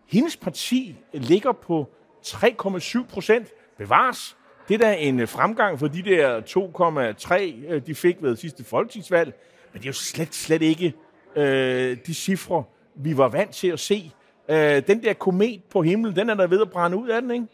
hendes 0.07 0.37
parti 0.37 0.95
ligger 1.13 1.51
på 1.51 1.89
3,7 2.25 3.05
procent. 3.07 3.47
Bevares. 3.77 4.37
Det 4.67 4.73
er 4.73 4.77
da 4.77 4.95
en 4.97 5.19
øh, 5.19 5.27
fremgang 5.27 5.79
for 5.79 5.87
de 5.87 6.01
der 6.01 6.41
2,3, 6.41 7.73
øh, 7.73 7.81
de 7.87 7.95
fik 7.95 8.15
ved 8.21 8.35
sidste 8.35 8.63
folketingsvalg. 8.63 9.33
Men 9.73 9.81
det 9.81 9.85
er 9.85 9.89
jo 9.89 9.93
slet, 9.93 10.35
slet 10.35 10.61
ikke 10.61 10.93
øh, 11.35 11.97
de 12.07 12.13
cifre, 12.13 12.63
vi 12.95 13.17
var 13.17 13.27
vant 13.27 13.51
til 13.51 13.67
at 13.67 13.79
se. 13.79 14.11
Øh, 14.49 14.81
den 14.87 15.03
der 15.03 15.13
komet 15.13 15.61
på 15.71 15.81
himlen, 15.81 16.15
den 16.15 16.29
er 16.29 16.33
der 16.35 16.47
ved 16.47 16.61
at 16.61 16.69
brænde 16.69 16.97
ud 16.97 17.07
af 17.07 17.21
den, 17.21 17.31
ikke? 17.31 17.45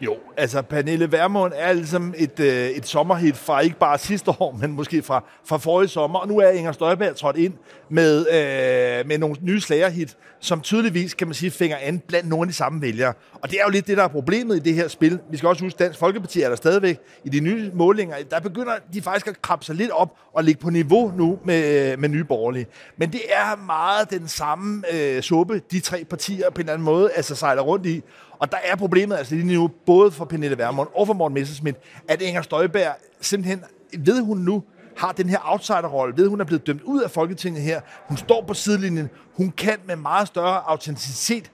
Jo, 0.00 0.16
altså 0.36 0.62
Pernille 0.62 1.12
Vermund 1.12 1.52
er 1.56 1.72
ligesom 1.72 2.14
et, 2.16 2.40
øh, 2.40 2.68
et 2.68 2.86
sommerhit 2.86 3.36
fra 3.36 3.60
ikke 3.60 3.78
bare 3.78 3.98
sidste 3.98 4.30
år, 4.30 4.58
men 4.60 4.72
måske 4.72 5.02
fra, 5.02 5.24
fra 5.44 5.56
forrige 5.56 5.88
sommer. 5.88 6.18
Og 6.18 6.28
nu 6.28 6.38
er 6.38 6.48
Inger 6.48 6.72
Støjberg 6.72 7.16
trådt 7.16 7.36
ind 7.36 7.54
med, 7.88 8.18
øh, 8.18 9.06
med 9.08 9.18
nogle 9.18 9.36
nye 9.40 9.60
slagerhit, 9.60 10.16
som 10.40 10.60
tydeligvis, 10.60 11.14
kan 11.14 11.26
man 11.26 11.34
sige, 11.34 11.50
fænger 11.50 11.76
an 11.82 12.02
blandt 12.08 12.28
nogle 12.28 12.42
af 12.42 12.48
de 12.48 12.54
samme 12.54 12.82
vælgere. 12.82 13.12
Og 13.34 13.50
det 13.50 13.58
er 13.60 13.64
jo 13.64 13.70
lidt 13.70 13.86
det, 13.86 13.96
der 13.96 14.04
er 14.04 14.08
problemet 14.08 14.56
i 14.56 14.58
det 14.58 14.74
her 14.74 14.88
spil. 14.88 15.18
Vi 15.30 15.36
skal 15.36 15.48
også 15.48 15.64
huske, 15.64 15.78
Dansk 15.78 15.98
Folkeparti 15.98 16.40
er 16.40 16.48
der 16.48 16.56
stadigvæk 16.56 16.98
i 17.24 17.28
de 17.28 17.40
nye 17.40 17.70
målinger. 17.74 18.16
Der 18.30 18.40
begynder 18.40 18.72
de 18.94 19.02
faktisk 19.02 19.26
at 19.26 19.42
krabbe 19.42 19.64
sig 19.64 19.74
lidt 19.74 19.90
op 19.90 20.16
og 20.32 20.44
ligge 20.44 20.60
på 20.60 20.70
niveau 20.70 21.12
nu 21.16 21.38
med, 21.44 21.96
med 21.96 22.08
nye 22.08 22.24
borgerlige. 22.24 22.66
Men 22.96 23.12
det 23.12 23.20
er 23.28 23.66
meget 23.66 24.10
den 24.10 24.28
samme 24.28 24.82
øh, 24.94 25.22
suppe, 25.22 25.62
de 25.70 25.80
tre 25.80 26.04
partier 26.10 26.35
på 26.36 26.54
en 26.54 26.60
eller 26.60 26.72
anden 26.72 26.84
måde 26.84 27.10
altså 27.12 27.34
sejler 27.34 27.62
rundt 27.62 27.86
i. 27.86 28.02
Og 28.38 28.52
der 28.52 28.58
er 28.64 28.76
problemet 28.76 29.16
altså 29.16 29.34
lige 29.34 29.54
nu, 29.54 29.70
både 29.86 30.10
for 30.10 30.24
Pernille 30.24 30.58
Vermund 30.58 30.88
og 30.94 31.06
for 31.06 31.14
Morten 31.14 31.34
Messerschmidt, 31.34 31.76
at 32.08 32.22
Inger 32.22 32.42
Støjberg 32.42 32.92
simpelthen, 33.20 33.64
ved 33.98 34.22
hun 34.22 34.38
nu, 34.38 34.62
har 34.96 35.12
den 35.12 35.28
her 35.28 35.38
outsiderrolle, 35.44 36.16
ved 36.16 36.28
hun 36.28 36.40
er 36.40 36.44
blevet 36.44 36.66
dømt 36.66 36.82
ud 36.82 37.02
af 37.02 37.10
Folketinget 37.10 37.62
her, 37.62 37.80
hun 38.08 38.16
står 38.16 38.44
på 38.48 38.54
sidelinjen, 38.54 39.10
hun 39.36 39.50
kan 39.50 39.76
med 39.86 39.96
meget 39.96 40.28
større 40.28 40.62
autenticitet 40.66 41.50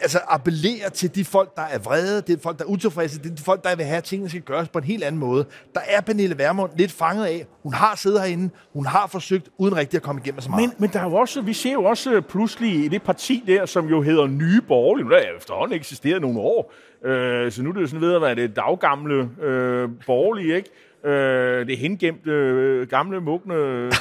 altså 0.00 0.18
appellere 0.28 0.90
til 0.92 1.14
de 1.14 1.24
folk, 1.24 1.56
der 1.56 1.62
er 1.62 1.78
vrede, 1.78 2.22
det 2.22 2.36
er 2.36 2.42
folk, 2.42 2.58
der 2.58 2.64
er 2.64 2.68
utilfredse, 2.68 3.18
det 3.18 3.30
er 3.30 3.34
de 3.34 3.42
folk, 3.42 3.64
der 3.64 3.76
vil 3.76 3.84
have, 3.84 3.96
at 3.96 4.04
tingene 4.04 4.30
skal 4.30 4.42
gøres 4.42 4.68
på 4.68 4.78
en 4.78 4.84
helt 4.84 5.04
anden 5.04 5.18
måde. 5.18 5.44
Der 5.74 5.80
er 5.88 6.00
Pernille 6.00 6.38
Vermund 6.38 6.70
lidt 6.76 6.92
fanget 6.92 7.26
af. 7.26 7.46
Hun 7.62 7.74
har 7.74 7.96
siddet 7.96 8.20
herinde, 8.20 8.50
hun 8.72 8.86
har 8.86 9.06
forsøgt, 9.06 9.48
uden 9.58 9.76
rigtig 9.76 9.96
at 9.96 10.02
komme 10.02 10.20
igennem 10.24 10.40
så 10.40 10.50
meget. 10.50 10.60
Men, 10.60 10.72
men 10.78 10.90
der 10.92 11.00
er 11.00 11.04
jo 11.04 11.14
også, 11.14 11.42
vi 11.42 11.52
ser 11.52 11.72
jo 11.72 11.84
også 11.84 12.20
pludselig 12.20 12.84
i 12.84 12.88
det 12.88 13.02
parti 13.02 13.44
der, 13.46 13.66
som 13.66 13.88
jo 13.88 14.02
hedder 14.02 14.26
Nye 14.26 14.60
Borgerlige, 14.68 15.08
der 15.08 15.16
er 15.16 15.36
efterhånden 15.36 15.76
eksisteret 15.76 16.20
nogle 16.20 16.40
år, 16.40 16.72
øh, 17.04 17.52
så 17.52 17.62
nu 17.62 17.68
er 17.68 17.74
det 17.74 17.80
jo 17.80 17.86
sådan 17.86 18.00
ved 18.00 18.14
at 18.14 18.22
være 18.22 18.34
det 18.34 18.56
daggamle 18.56 19.30
øh, 19.42 19.88
borgerlige, 20.06 20.56
ikke? 20.56 20.70
Øh, 21.04 21.66
det 21.66 21.78
hengemte, 21.78 22.30
øh, 22.30 22.88
gamle, 22.88 23.20
mugne 23.20 23.54
øh, 23.54 23.92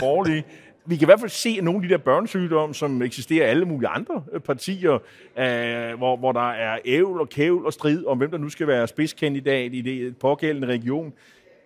borgerlige 0.00 0.44
vi 0.86 0.96
kan 0.96 1.04
i 1.04 1.06
hvert 1.06 1.20
fald 1.20 1.30
se 1.30 1.60
nogle 1.60 1.78
af 1.78 1.88
de 1.88 1.94
der 1.94 1.98
børnesygdomme, 1.98 2.74
som 2.74 3.02
eksisterer 3.02 3.46
i 3.46 3.50
alle 3.50 3.64
mulige 3.64 3.88
andre 3.88 4.24
øh, 4.32 4.40
partier, 4.40 4.92
øh, 5.38 5.98
hvor, 5.98 6.16
hvor 6.16 6.32
der 6.32 6.50
er 6.50 6.78
ævl 6.84 7.20
og 7.20 7.28
kævl 7.28 7.66
og 7.66 7.72
strid 7.72 8.06
om, 8.06 8.18
hvem 8.18 8.30
der 8.30 8.38
nu 8.38 8.48
skal 8.48 8.66
være 8.66 8.88
spidskandidat 8.88 9.74
i 9.74 9.80
det 9.80 10.00
øh, 10.00 10.12
pågældende 10.20 10.68
region. 10.68 11.12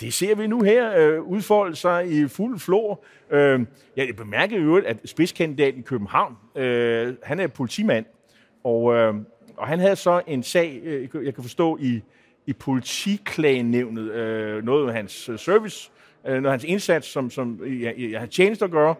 Det 0.00 0.12
ser 0.12 0.34
vi 0.34 0.46
nu 0.46 0.62
her 0.62 0.98
øh, 0.98 1.22
udfolde 1.22 1.76
sig 1.76 2.12
i 2.12 2.28
fuld 2.28 2.58
flor. 2.58 3.04
Øh, 3.30 3.60
jeg 3.96 4.16
bemærker 4.16 4.60
jo, 4.60 4.76
at 4.76 4.96
spidskandidaten 5.04 5.80
i 5.80 5.82
København, 5.82 6.36
øh, 6.56 7.14
han 7.22 7.40
er 7.40 7.46
politimand, 7.46 8.04
og, 8.64 8.94
øh, 8.94 9.14
og 9.56 9.66
han 9.66 9.78
havde 9.78 9.96
så 9.96 10.22
en 10.26 10.42
sag, 10.42 10.80
øh, 10.84 11.08
jeg 11.24 11.34
kan 11.34 11.42
forstå, 11.42 11.78
i, 11.80 12.02
i 12.46 12.52
politiklagenævnet, 12.52 14.12
øh, 14.12 14.64
noget 14.64 14.88
af 14.88 14.94
hans 14.94 15.28
øh, 15.28 15.38
service 15.38 15.90
øh, 16.26 16.34
noget 16.34 16.50
hans 16.50 16.64
indsats, 16.64 17.08
som, 17.08 17.30
som 17.30 17.60
ja, 17.66 17.90
ja, 17.98 18.18
har 18.18 18.26
tjenester 18.26 18.66
at 18.66 18.72
gøre, 18.72 18.94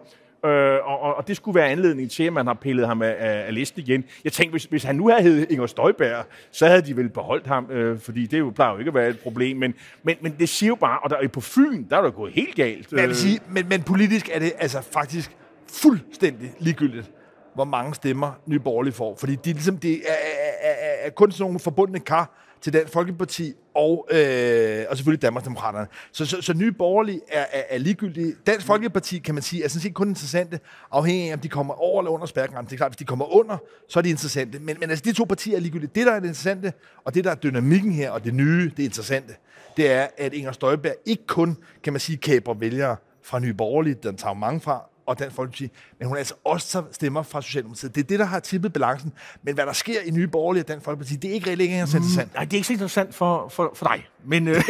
øh, 0.45 0.79
og, 0.83 1.15
og 1.15 1.27
det 1.27 1.35
skulle 1.35 1.55
være 1.55 1.69
anledning 1.69 2.11
til, 2.11 2.23
at 2.23 2.33
man 2.33 2.47
har 2.47 2.53
pillet 2.53 2.87
ham 2.87 3.01
af, 3.01 3.15
af, 3.19 3.47
af 3.47 3.53
listen 3.53 3.81
igen. 3.81 4.03
Jeg 4.23 4.31
tænkte, 4.31 4.51
hvis, 4.51 4.63
hvis 4.65 4.83
han 4.83 4.95
nu 4.95 5.09
havde 5.09 5.23
heddet 5.23 5.51
Inger 5.51 5.67
Støjberg, 5.67 6.25
så 6.51 6.67
havde 6.67 6.81
de 6.81 6.97
vel 6.97 7.09
beholdt 7.09 7.47
ham, 7.47 7.71
øh, 7.71 7.99
fordi 7.99 8.25
det 8.25 8.39
jo 8.39 8.51
plejer 8.55 8.71
jo 8.73 8.79
ikke 8.79 8.89
at 8.89 8.95
være 8.95 9.09
et 9.09 9.19
problem. 9.19 9.57
Men, 9.57 9.73
men, 10.03 10.15
men 10.21 10.35
det 10.39 10.49
siger 10.49 10.67
jo 10.67 10.75
bare, 10.75 10.99
og 10.99 11.09
der, 11.09 11.27
på 11.27 11.41
Fyn, 11.41 11.83
der 11.89 11.97
er 11.97 12.01
det 12.01 12.15
gået 12.15 12.33
helt 12.33 12.55
galt. 12.55 12.91
Men, 12.91 12.99
jeg 12.99 13.07
vil 13.07 13.15
sige, 13.15 13.39
men, 13.49 13.65
men 13.69 13.83
politisk 13.83 14.29
er 14.33 14.39
det 14.39 14.53
altså 14.59 14.81
faktisk 14.81 15.37
fuldstændig 15.81 16.51
ligegyldigt, 16.59 17.11
hvor 17.55 17.63
mange 17.63 17.95
stemmer 17.95 18.31
Nye 18.45 18.59
Borgerlige 18.59 18.93
får. 18.93 19.15
Fordi 19.19 19.35
de, 19.35 19.53
ligesom, 19.53 19.77
det 19.77 19.93
er, 19.93 20.13
er, 20.61 20.69
er, 20.69 21.05
er 21.05 21.09
kun 21.09 21.31
sådan 21.31 21.43
nogle 21.43 21.59
forbundne 21.59 21.99
kar, 21.99 22.44
til 22.65 22.73
Dansk 22.73 22.93
Folkeparti 22.93 23.53
og, 23.75 24.07
øh, 24.11 24.85
og 24.89 24.97
selvfølgelig 24.97 25.21
Danmarksdemokraterne. 25.21 25.87
Så, 26.11 26.25
så, 26.25 26.41
så 26.41 26.53
nye 26.53 26.71
borgerlige 26.71 27.21
er, 27.27 27.45
er, 27.51 27.63
er 27.69 27.77
ligegyldige. 27.77 28.35
Dansk 28.47 28.65
Folkeparti, 28.65 29.19
kan 29.19 29.33
man 29.33 29.43
sige, 29.43 29.63
er 29.63 29.67
sådan 29.67 29.81
set 29.81 29.93
kun 29.93 30.07
interessante, 30.07 30.59
afhængig 30.91 31.29
af, 31.29 31.33
om 31.33 31.39
de 31.39 31.49
kommer 31.49 31.73
over 31.73 32.01
eller 32.01 32.11
under 32.11 32.25
spærregrænsen. 32.25 32.69
Det 32.69 32.73
er 32.73 32.77
klart, 32.77 32.91
hvis 32.91 32.97
de 32.97 33.05
kommer 33.05 33.35
under, 33.35 33.57
så 33.89 33.99
er 33.99 34.01
de 34.01 34.09
interessante. 34.09 34.59
Men, 34.59 34.77
men 34.79 34.89
altså, 34.89 35.03
de 35.05 35.13
to 35.13 35.23
partier 35.23 35.55
er 35.55 35.59
ligegyldige. 35.59 35.91
Det, 35.95 36.05
der 36.05 36.11
er 36.11 36.19
det 36.19 36.27
interessante, 36.27 36.73
og 37.03 37.15
det, 37.15 37.23
der 37.23 37.31
er 37.31 37.35
dynamikken 37.35 37.91
her, 37.91 38.11
og 38.11 38.23
det 38.23 38.33
nye, 38.33 38.71
det 38.77 38.83
interessante, 38.83 39.33
det 39.77 39.91
er, 39.91 40.07
at 40.17 40.33
Inger 40.33 40.51
Støjberg 40.51 40.95
ikke 41.05 41.27
kun, 41.27 41.57
kan 41.83 41.93
man 41.93 41.99
sige, 41.99 42.17
kæber 42.17 42.53
vælgere 42.53 42.95
fra 43.23 43.39
Nye 43.39 43.53
Borgerlige, 43.53 43.95
den 44.03 44.17
tager 44.17 44.33
mange 44.33 44.61
fra, 44.61 44.89
og 45.07 45.19
Dansk 45.19 45.35
Folkeparti, 45.35 45.69
men 45.99 46.07
hun 46.07 46.15
er 46.15 46.19
altså 46.19 46.33
også 46.43 46.67
tager 46.67 46.85
stemmer 46.91 47.23
fra 47.23 47.41
Socialdemokratiet. 47.41 47.95
Det 47.95 48.03
er 48.03 48.07
det, 48.07 48.19
der 48.19 48.25
har 48.25 48.39
tippet 48.39 48.73
balancen. 48.73 49.13
Men 49.43 49.53
hvad 49.55 49.65
der 49.65 49.73
sker 49.73 49.99
i 50.05 50.11
Nye 50.11 50.27
Borgerlige 50.27 50.63
og 50.63 50.67
Dansk 50.67 50.85
Folkeparti, 50.85 51.15
det 51.15 51.29
er 51.29 51.33
ikke 51.33 51.49
rigtig 51.49 51.67
interessant. 51.69 52.33
Nej, 52.33 52.43
det 52.45 52.53
er 52.53 52.57
ikke 52.57 52.67
så 52.67 52.73
interessant 52.73 53.15
for, 53.15 53.47
for, 53.49 53.71
for 53.75 53.85
dig. 53.85 54.07
Men, 54.25 54.47
øh, 54.47 54.55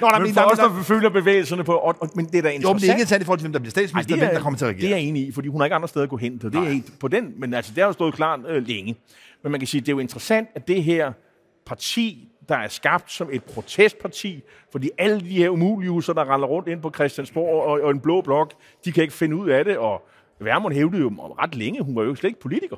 Nå, 0.00 0.08
nej, 0.08 0.18
men 0.18 0.22
men 0.26 0.34
for 0.34 0.40
der- 0.40 0.50
os, 0.50 0.58
der- 0.58 0.82
følger 0.82 1.08
bevægelserne 1.10 1.64
på... 1.64 1.72
Og, 1.72 1.94
og, 2.00 2.10
men 2.16 2.26
det 2.26 2.34
er 2.38 2.42
da 2.42 2.48
Jo, 2.48 2.54
interessant. 2.54 2.74
men 2.74 2.80
det 2.80 2.88
er 2.88 2.92
ikke 2.92 3.00
interessant 3.00 3.22
i 3.22 3.24
forhold 3.24 3.38
til, 3.38 3.44
hvem 3.44 3.52
der 3.52 3.58
bliver 3.60 3.70
statsminister, 3.70 4.14
Ej, 4.14 4.18
hvem 4.24 4.34
der 4.34 4.40
kommer 4.40 4.58
til 4.58 4.64
at 4.64 4.74
Det 4.76 4.82
er 4.82 4.86
regere. 4.86 4.98
jeg 5.00 5.08
enig 5.08 5.26
i, 5.28 5.32
fordi 5.32 5.48
hun 5.48 5.60
har 5.60 5.64
ikke 5.66 5.74
andre 5.74 5.88
steder 5.88 6.02
at 6.02 6.10
gå 6.10 6.16
hen. 6.16 6.40
Så 6.40 6.48
det 6.48 6.56
er 6.58 6.64
helt 6.64 6.98
på 7.00 7.08
den, 7.08 7.32
men 7.40 7.54
altså, 7.54 7.72
det 7.74 7.82
har 7.82 7.86
jo 7.88 7.92
stået 7.92 8.14
klart 8.14 8.40
øh, 8.48 8.66
længe. 8.66 8.96
Men 9.42 9.52
man 9.52 9.60
kan 9.60 9.66
sige, 9.66 9.80
det 9.80 9.88
er 9.88 9.92
jo 9.92 9.98
interessant, 9.98 10.48
at 10.54 10.68
det 10.68 10.84
her 10.84 11.12
parti, 11.66 12.28
der 12.48 12.56
er 12.56 12.68
skabt 12.68 13.12
som 13.12 13.28
et 13.32 13.44
protestparti, 13.44 14.42
fordi 14.72 14.90
alle 14.98 15.20
de 15.20 15.28
her 15.28 15.48
umulige 15.48 15.90
der 15.92 16.34
render 16.34 16.48
rundt 16.48 16.68
ind 16.68 16.82
på 16.82 16.90
Christiansborg 16.94 17.62
og, 17.62 17.80
og 17.80 17.90
en 17.90 18.00
blå 18.00 18.20
blok, 18.20 18.52
de 18.84 18.92
kan 18.92 19.02
ikke 19.02 19.14
finde 19.14 19.36
ud 19.36 19.48
af 19.48 19.64
det, 19.64 19.78
og 19.78 20.08
Værmund 20.38 20.74
hævdede 20.74 21.02
jo 21.02 21.08
ret 21.08 21.54
længe, 21.54 21.82
hun 21.82 21.96
var 21.96 22.02
jo 22.02 22.14
slet 22.14 22.30
ikke 22.30 22.40
politiker. 22.40 22.76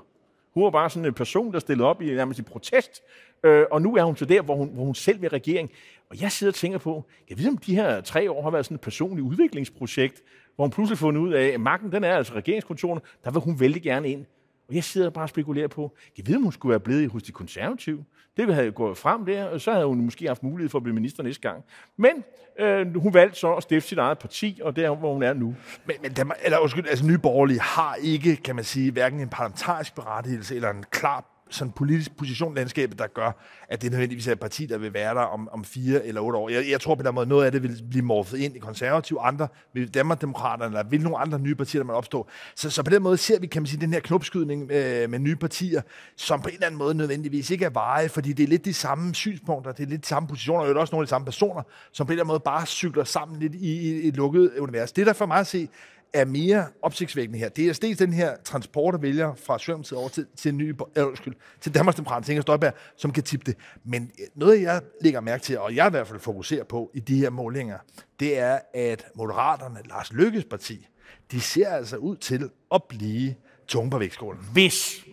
Hun 0.55 0.65
var 0.65 0.71
bare 0.71 0.91
sådan 0.91 1.07
en 1.07 1.15
person, 1.15 1.53
der 1.53 1.59
stillede 1.59 1.89
op 1.89 2.03
i 2.03 2.15
nærmest 2.15 2.39
i 2.41 2.43
protest. 2.43 3.03
Øh, 3.45 3.65
og 3.71 3.83
nu 3.83 3.97
er 3.97 4.05
hun 4.05 4.17
så 4.17 4.25
der, 4.25 4.43
hvor 4.43 4.57
hun, 4.57 4.71
hvor 4.75 4.85
hun 4.85 4.95
selv 4.95 5.23
vil 5.23 5.31
regering. 5.31 5.71
Og 6.11 6.21
jeg 6.21 6.33
sidder 6.33 6.51
og 6.51 6.55
tænker 6.55 6.79
på, 6.79 7.05
jeg 7.31 7.39
ved 7.39 7.49
om 7.49 7.59
de 7.59 7.75
her 7.75 8.01
tre 8.01 8.31
år 8.31 8.43
har 8.43 8.51
været 8.51 8.65
sådan 8.65 8.75
et 8.75 8.81
personligt 8.81 9.27
udviklingsprojekt, 9.27 10.23
hvor 10.57 10.65
hun 10.65 10.71
pludselig 10.71 10.99
fundet 10.99 11.21
ud 11.21 11.33
af, 11.33 11.47
at 11.47 11.61
magten 11.61 11.93
den 11.93 12.05
er 12.05 12.17
altså 12.17 12.35
regeringskontorene, 12.35 13.01
der 13.25 13.31
vil 13.31 13.41
hun 13.41 13.61
vældig 13.61 13.83
gerne 13.83 14.09
ind. 14.09 14.27
Og 14.69 14.75
jeg 14.75 14.85
sidder 14.85 15.11
bare 15.11 15.25
og 15.25 15.29
spekulerer 15.29 15.69
på, 15.69 15.97
jeg 16.19 16.27
ved, 16.27 16.37
om 16.37 16.43
hun 16.43 16.53
skulle 16.53 16.71
være 16.71 16.81
blevet 16.81 17.11
hos 17.11 17.23
de 17.23 17.33
konservative. 17.33 18.05
Det 18.37 18.55
havde 18.55 18.73
gået 18.73 18.99
frem 18.99 19.27
der, 19.27 19.45
og 19.45 19.61
så 19.61 19.73
havde 19.73 19.87
hun 19.87 20.01
måske 20.01 20.27
haft 20.27 20.43
mulighed 20.43 20.69
for 20.69 20.79
at 20.79 20.83
blive 20.83 20.95
minister 20.95 21.23
næste 21.23 21.43
gang. 21.43 21.65
Men 21.97 22.25
øh, 22.59 22.97
hun 22.97 23.15
valgte 23.15 23.39
så 23.39 23.55
at 23.55 23.63
stifte 23.63 23.89
sit 23.89 23.99
eget 23.99 24.19
parti, 24.19 24.61
og 24.63 24.77
det 24.77 24.85
er, 24.85 24.97
hvor 24.97 25.13
hun 25.13 25.23
er 25.23 25.33
nu. 25.33 25.55
Men, 25.87 25.97
men 26.03 26.13
dem, 26.13 26.31
eller, 26.45 26.59
undskyld, 26.59 26.87
altså 26.89 27.07
Nye 27.07 27.19
Borgerlige 27.19 27.61
har 27.61 27.95
ikke, 27.95 28.37
kan 28.37 28.55
man 28.55 28.65
sige, 28.65 28.93
hverken 28.93 29.21
en 29.21 29.29
parlamentarisk 29.29 29.95
berettigelse 29.95 30.55
eller 30.55 30.71
en 30.71 30.85
klar 30.91 31.36
sådan 31.51 31.73
politisk 31.73 32.17
position 32.17 32.55
landskabet, 32.55 32.99
der 32.99 33.07
gør, 33.07 33.33
at 33.69 33.83
det 33.83 33.91
nødvendigvis 33.91 34.29
er 34.29 34.33
et 34.33 34.41
parti, 34.41 34.67
der 34.67 34.79
vil 34.79 34.95
være 34.95 35.15
der 35.15 35.21
om, 35.21 35.49
om 35.53 35.65
fire 35.65 36.07
eller 36.07 36.21
otte 36.21 36.39
år. 36.39 36.49
Jeg, 36.49 36.65
jeg 36.71 36.81
tror 36.81 36.95
på 36.95 37.03
den 37.03 37.15
måde, 37.15 37.27
noget 37.27 37.47
af 37.47 37.53
det 37.53 37.63
vil 37.63 37.83
blive 37.91 38.05
morfet 38.05 38.39
ind 38.39 38.57
i 38.57 38.59
konservative, 38.59 39.21
andre 39.21 39.49
vil 39.73 39.95
Danmarkdemokraterne, 39.95 40.79
eller 40.79 40.91
vil 40.91 41.03
nogle 41.03 41.19
andre 41.19 41.39
nye 41.39 41.55
partier, 41.55 41.81
der 41.81 41.87
man 41.87 41.97
opstå. 41.97 42.29
Så, 42.55 42.71
så 42.71 42.83
på 42.83 42.91
den 42.91 43.03
måde 43.03 43.17
ser 43.17 43.41
vi, 43.41 43.47
kan 43.47 43.63
man 43.63 43.67
sige, 43.67 43.81
den 43.81 43.93
her 43.93 44.01
knopskydning 44.01 44.71
øh, 44.71 45.11
med 45.11 45.19
nye 45.19 45.37
partier, 45.37 45.83
som 46.17 46.41
på 46.43 46.49
en 46.49 46.55
eller 46.55 46.67
anden 46.67 46.79
måde 46.79 46.95
nødvendigvis 46.95 47.51
ikke 47.51 47.65
er 47.65 47.71
veje, 47.71 48.09
fordi 48.09 48.33
det 48.33 48.43
er 48.43 48.49
lidt 48.49 48.65
de 48.65 48.75
samme 48.75 49.15
synspunkter, 49.15 49.73
det 49.73 49.83
er 49.83 49.89
lidt 49.89 50.03
de 50.03 50.09
samme 50.09 50.29
positioner, 50.29 50.61
og 50.61 50.69
det 50.69 50.77
er 50.77 50.81
også 50.81 50.95
nogle 50.95 51.03
af 51.03 51.07
de 51.07 51.11
samme 51.11 51.25
personer, 51.25 51.63
som 51.93 52.07
på 52.07 52.11
en 52.11 52.13
eller 52.13 52.25
anden 52.25 52.33
måde 52.33 52.41
bare 52.41 52.67
cykler 52.67 53.05
sammen 53.05 53.41
lidt 53.41 53.55
i, 53.55 54.01
i 54.01 54.09
et 54.09 54.17
lukket 54.17 54.53
univers. 54.59 54.93
Det, 54.93 55.07
der 55.07 55.13
for 55.13 55.27
mig 55.27 55.39
at 55.39 55.47
se, 55.47 55.69
er 56.13 56.25
mere 56.25 56.67
opsigtsvækkende 56.83 57.39
her. 57.39 57.49
Det 57.49 57.69
er 57.69 57.79
dels 57.83 57.99
den 57.99 58.13
her 58.13 58.37
transport 58.45 58.95
af 58.95 59.03
vælgere 59.03 59.37
fra 59.37 59.59
Socialdemokratiet 59.59 59.99
over 59.99 60.09
til, 60.09 60.27
til, 60.37 60.55
nye, 60.55 60.75
øh, 60.97 61.07
undskyld, 61.07 61.35
til 61.61 61.75
Danmarks 61.75 61.97
Demokraterne, 61.97 62.33
Inger 62.33 62.43
Støjberg, 62.43 62.73
som 62.97 63.13
kan 63.13 63.23
tippe 63.23 63.47
det. 63.47 63.57
Men 63.85 64.11
øh, 64.21 64.27
noget, 64.35 64.63
jeg 64.63 64.81
lægger 65.01 65.21
mærke 65.21 65.43
til, 65.43 65.59
og 65.59 65.77
jeg 65.77 65.87
i 65.87 65.91
hvert 65.91 66.07
fald 66.07 66.21
fokuserer 66.21 66.65
på 66.65 66.91
i 66.95 67.01
de 67.01 67.19
her 67.19 67.31
målinger, 67.31 67.79
det 68.21 68.39
er, 68.39 68.59
at 68.75 69.07
Moderaterne, 69.15 69.79
Lars 69.89 70.13
Lykkes 70.13 70.45
parti, 70.45 70.89
de 71.31 71.41
ser 71.41 71.69
altså 71.69 71.97
ud 71.97 72.17
til 72.17 72.51
at 72.75 72.83
blive 72.89 73.35
tunge 73.69 73.91
på 73.91 73.99
vægtskålen. 73.99 74.43
Hvis, 74.53 75.05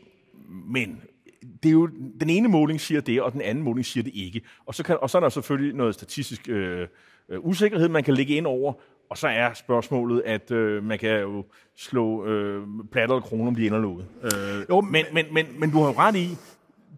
men 0.67 1.01
det 1.63 1.69
er 1.69 1.73
jo, 1.73 1.87
den 2.19 2.29
ene 2.29 2.47
måling 2.47 2.81
siger 2.81 3.01
det, 3.01 3.21
og 3.21 3.33
den 3.33 3.41
anden 3.41 3.63
måling 3.63 3.85
siger 3.85 4.03
det 4.03 4.11
ikke. 4.15 4.41
Og 4.65 4.75
så, 4.75 4.83
kan, 4.83 4.97
og 5.01 5.09
så 5.09 5.17
er 5.17 5.19
der 5.19 5.29
selvfølgelig 5.29 5.75
noget 5.75 5.93
statistisk 5.93 6.49
øh, 6.49 6.87
øh, 7.29 7.39
usikkerhed, 7.45 7.89
man 7.89 8.03
kan 8.03 8.13
lægge 8.13 8.35
ind 8.35 8.47
over, 8.47 8.73
og 9.09 9.17
så 9.17 9.27
er 9.27 9.53
spørgsmålet, 9.53 10.21
at 10.25 10.51
øh, 10.51 10.83
man 10.83 10.99
kan 10.99 11.21
jo 11.21 11.45
slå 11.75 12.25
øh, 12.25 12.67
platter 12.91 13.15
og 13.15 13.23
kroner 13.23 13.47
om 13.47 13.55
de 13.55 13.87
ude. 13.87 14.05
Øh, 14.23 14.65
Jo, 14.69 14.81
men, 14.81 15.05
men, 15.13 15.25
men, 15.31 15.45
men 15.59 15.71
du 15.71 15.79
har 15.79 15.87
jo 15.87 15.93
ret 15.97 16.15
i, 16.15 16.37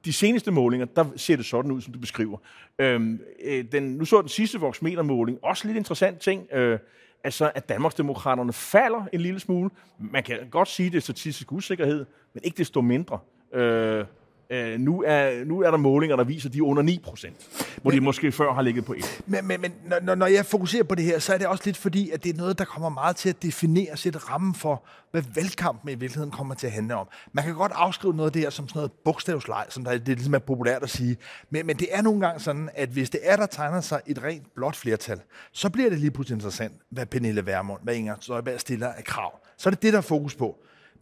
de 0.06 0.14
seneste 0.14 0.52
målinger, 0.52 0.86
der 0.86 1.06
ser 1.16 1.36
det 1.36 1.46
sådan 1.46 1.72
ud, 1.72 1.82
som 1.82 1.94
du 1.94 2.00
beskriver. 2.00 2.38
Øhm, 2.80 3.20
øh, 3.44 3.66
den, 3.72 3.84
nu 3.84 4.06
så 4.06 4.22
den 4.22 4.30
sidste 4.30 4.60
voksmetermåling, 4.60 5.40
også 5.44 5.68
lidt 5.68 5.78
interessant 5.78 6.20
ting, 6.20 6.54
øh, 6.54 6.80
altså 7.24 7.52
at 7.56 7.70
Danmarksdemokraterne 7.70 8.54
falder 8.54 9.06
en 9.14 9.22
lille 9.22 9.40
smule. 9.40 9.70
Man 10.00 10.24
kan 10.24 10.38
godt 10.52 10.68
sige, 10.68 10.90
det 10.90 10.98
er 10.98 11.02
statistisk 11.02 11.52
usikkerhed, 11.52 12.06
men 12.34 12.44
ikke 12.44 12.58
desto 12.58 12.82
mindre. 12.82 13.20
Øh, 13.54 14.06
øh, 14.50 14.80
nu, 14.80 15.04
er, 15.08 15.46
nu 15.46 15.62
er 15.62 15.72
der 15.72 15.78
målinger, 15.78 16.16
der 16.16 16.24
viser, 16.24 16.50
at 16.50 16.54
de 16.54 16.58
er 16.58 16.64
under 16.64 16.84
9 16.84 17.00
procent, 17.04 17.36
hvor 17.82 17.92
de 17.92 18.02
måske 18.02 18.32
før 18.32 18.54
har 18.54 18.62
ligget 18.62 18.86
på 18.86 18.94
1. 18.94 19.22
Men, 19.26 19.48
men, 19.48 19.62
men 19.62 19.74
når- 20.06 20.16
når, 20.16 20.26
jeg 20.28 20.46
fokuserer 20.46 20.84
på 20.84 20.96
det 20.96 21.06
her, 21.06 21.20
så 21.20 21.34
er 21.34 21.38
det 21.38 21.48
også 21.48 21.64
lidt 21.66 21.78
fordi, 21.78 22.10
at 22.10 22.24
det 22.24 22.34
er 22.34 22.38
noget, 22.38 22.58
der 22.60 22.66
kommer 22.66 22.90
meget 22.90 23.16
til 23.16 23.30
at 23.30 23.44
definere 23.44 23.98
sit 23.98 24.30
ramme 24.32 24.56
for, 24.56 24.84
hvad 25.12 25.24
valgkampen 25.36 25.90
i 25.90 25.96
virkeligheden 25.96 26.32
kommer 26.32 26.56
til 26.56 26.68
at 26.68 26.74
handle 26.74 26.96
om. 26.96 27.08
Man 27.34 27.44
kan 27.44 27.54
godt 27.54 27.72
afskrive 27.76 28.14
noget 28.16 28.30
af 28.30 28.34
det 28.34 28.42
her 28.42 28.50
som 28.50 28.68
sådan 28.68 28.78
noget 28.80 28.92
bogstavsleg, 28.92 29.66
som 29.70 29.84
der, 29.84 29.92
det 29.92 30.08
ligesom 30.08 30.34
er 30.34 30.40
populært 30.40 30.84
at 30.84 30.90
sige. 30.90 31.18
Men, 31.50 31.66
men 31.66 31.78
det 31.78 31.88
er 31.92 32.02
nogle 32.02 32.22
gange 32.28 32.40
sådan, 32.40 32.70
at 32.76 32.90
hvis 32.90 33.10
det 33.10 33.20
er, 33.24 33.36
der 33.36 33.46
tegner 33.46 33.82
sig 33.82 34.02
et 34.08 34.24
rent 34.24 34.44
blåt 34.56 34.76
flertal, 34.76 35.20
så 35.52 35.70
bliver 35.70 35.90
det 35.90 36.00
lige 36.00 36.12
pludselig 36.12 36.36
interessant, 36.36 36.74
hvad 36.90 37.06
Pernille 37.06 37.46
Vermund, 37.46 37.80
hvad 37.84 37.96
Inger 37.96 38.16
Støjberg 38.20 38.60
stiller 38.60 38.88
af 38.88 39.04
krav. 39.04 39.40
Så 39.58 39.70
er 39.70 39.72
det 39.72 39.82
det, 39.82 39.94
der 39.94 40.00
er 40.00 40.04
fokus 40.04 40.36
på. 40.36 40.56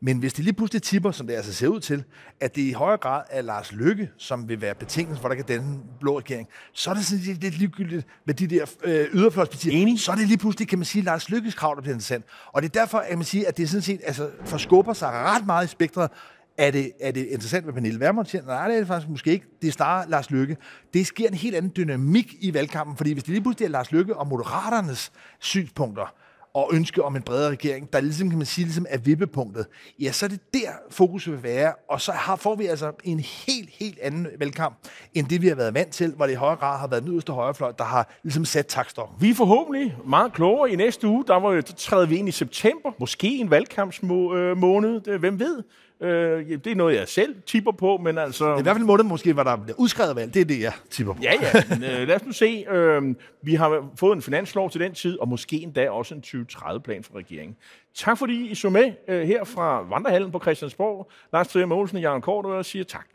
Men 0.05 0.17
hvis 0.17 0.33
det 0.33 0.43
lige 0.43 0.53
pludselig 0.53 0.81
tipper, 0.81 1.11
som 1.11 1.27
det 1.27 1.33
altså 1.33 1.53
ser 1.53 1.67
ud 1.67 1.79
til, 1.79 2.03
at 2.39 2.55
det 2.55 2.61
i 2.61 2.71
højere 2.71 2.97
grad 2.97 3.23
er 3.29 3.41
Lars 3.41 3.71
Lykke, 3.71 4.09
som 4.17 4.49
vil 4.49 4.61
være 4.61 4.75
betingelsen 4.75 5.21
for, 5.21 5.29
at 5.29 5.37
der 5.37 5.43
kan 5.43 5.55
danne 5.55 5.73
en 5.73 5.81
blå 5.99 6.19
regering, 6.19 6.47
så 6.73 6.89
er 6.89 6.93
det 6.93 7.05
sådan 7.05 7.23
lidt, 7.23 7.41
lidt 7.41 7.57
ligegyldigt 7.57 8.07
med 8.25 8.33
de 8.33 8.47
der 8.47 8.65
øh, 8.83 9.05
yderfløjspartier. 9.13 9.73
Enig. 9.73 9.99
Så 9.99 10.11
er 10.11 10.15
det 10.15 10.27
lige 10.27 10.37
pludselig, 10.37 10.67
kan 10.67 10.79
man 10.79 10.85
sige, 10.85 11.03
Lars 11.03 11.29
Lykkes 11.29 11.55
krav, 11.55 11.75
der 11.75 11.81
bliver 11.81 11.93
interessant. 11.93 12.25
Og 12.53 12.61
det 12.61 12.75
er 12.75 12.79
derfor, 12.79 12.97
at 12.97 13.17
man 13.17 13.25
siger, 13.25 13.47
at 13.47 13.57
det 13.57 13.69
sådan 13.69 13.81
set 13.81 14.01
altså, 14.03 14.29
forskubber 14.45 14.93
sig 14.93 15.09
ret 15.11 15.45
meget 15.45 15.65
i 15.65 15.67
spektret. 15.67 16.09
Er 16.57 16.71
det, 16.71 16.91
er 17.01 17.11
det 17.11 17.25
interessant, 17.25 17.63
hvad 17.63 17.73
Pernille 17.73 17.99
Vermund 17.99 18.25
siger? 18.25 18.43
Nej, 18.45 18.67
det 18.67 18.75
er 18.75 18.79
det 18.79 18.87
faktisk 18.87 19.09
måske 19.09 19.31
ikke. 19.31 19.45
Det 19.61 19.67
er 19.67 19.71
snarere 19.71 20.09
Lars 20.09 20.31
Lykke. 20.31 20.57
Det 20.93 21.07
sker 21.07 21.27
en 21.27 21.33
helt 21.33 21.55
anden 21.55 21.71
dynamik 21.77 22.35
i 22.39 22.53
valgkampen, 22.53 22.97
fordi 22.97 23.13
hvis 23.13 23.23
det 23.23 23.31
lige 23.31 23.41
pludselig 23.41 23.65
er 23.65 23.69
Lars 23.69 23.91
Lykke 23.91 24.15
og 24.15 24.27
Moderaternes 24.27 25.11
synspunkter, 25.39 26.22
og 26.53 26.69
ønske 26.73 27.03
om 27.03 27.15
en 27.15 27.21
bredere 27.21 27.51
regering, 27.51 27.93
der 27.93 27.99
ligesom, 28.01 28.29
kan 28.29 28.37
man 28.37 28.45
sige, 28.45 28.65
ligesom 28.65 28.85
er 28.89 28.97
vippepunktet, 28.97 29.65
ja, 29.99 30.11
så 30.11 30.25
er 30.25 30.29
det 30.29 30.39
der 30.53 30.69
fokus 30.89 31.29
vil 31.29 31.43
være, 31.43 31.73
og 31.89 32.01
så 32.01 32.11
har, 32.11 32.35
får 32.35 32.55
vi 32.55 32.65
altså 32.65 32.91
en 33.03 33.19
helt, 33.19 33.69
helt 33.69 33.99
anden 33.99 34.27
valgkamp, 34.39 34.75
end 35.13 35.27
det 35.27 35.41
vi 35.41 35.47
har 35.47 35.55
været 35.55 35.73
vant 35.73 35.91
til, 35.91 36.11
hvor 36.15 36.25
det 36.25 36.33
i 36.33 36.35
højere 36.35 36.55
grad 36.55 36.79
har 36.79 36.87
været 36.87 37.03
den 37.03 37.11
yderste 37.11 37.33
højrefløj, 37.33 37.71
der 37.77 37.83
har 37.83 38.13
ligesom 38.23 38.45
sat 38.45 38.67
takstokken. 38.67 39.15
Vi 39.21 39.29
er 39.29 39.35
forhåbentlig 39.35 39.95
meget 40.05 40.33
klogere 40.33 40.71
i 40.71 40.75
næste 40.75 41.07
uge. 41.07 41.23
Der, 41.27 41.35
var, 41.39 41.51
der 41.51 41.61
træder 41.61 42.05
vi 42.05 42.15
ind 42.17 42.29
i 42.29 42.31
september. 42.31 42.91
Måske 42.99 43.27
en 43.37 43.49
valgkampsmåned. 43.49 45.07
Øh, 45.07 45.13
det- 45.13 45.19
Hvem 45.19 45.39
ved? 45.39 45.63
Øh, 46.03 46.49
det 46.49 46.67
er 46.67 46.75
noget, 46.75 46.95
jeg 46.95 47.07
selv 47.07 47.35
tipper 47.45 47.71
på, 47.71 47.97
men 47.97 48.17
altså... 48.17 48.57
I 48.57 48.61
hvert 48.61 48.75
fald 48.75 48.85
måned 48.85 49.03
måske, 49.03 49.33
hvor 49.33 49.43
der 49.43 49.57
udskrevet 49.77 50.15
valg. 50.15 50.33
Det 50.33 50.41
er 50.41 50.45
det, 50.45 50.61
jeg 50.61 50.73
tipper 50.89 51.13
på. 51.13 51.19
Ja, 51.23 51.33
ja. 51.41 51.63
Men, 51.69 51.83
øh, 51.83 52.07
lad 52.07 52.15
os 52.15 52.25
nu 52.25 52.31
se. 52.31 52.65
Øh, 52.69 53.15
vi 53.41 53.55
har 53.55 53.89
fået 53.99 54.15
en 54.15 54.21
finanslov 54.21 54.69
til 54.69 54.81
den 54.81 54.93
tid, 54.93 55.19
og 55.19 55.27
måske 55.27 55.55
endda 55.55 55.89
også 55.89 56.15
en 56.15 56.23
2030-plan 56.25 57.03
for 57.03 57.15
regeringen. 57.15 57.55
Tak 57.95 58.17
fordi 58.17 58.47
I 58.47 58.55
så 58.55 58.69
med 58.69 58.91
øh, 59.07 59.27
her 59.27 59.43
fra 59.43 59.81
Vandrehallen 59.81 60.31
på 60.31 60.39
Christiansborg. 60.39 61.11
Lars 61.33 61.47
Trier 61.47 61.65
Mogensen 61.65 61.97
og 61.97 62.03
Jørgen 62.03 62.21
Kort, 62.21 62.45
og 62.45 62.55
jeg 62.55 62.65
siger 62.65 62.83
tak. 62.83 63.05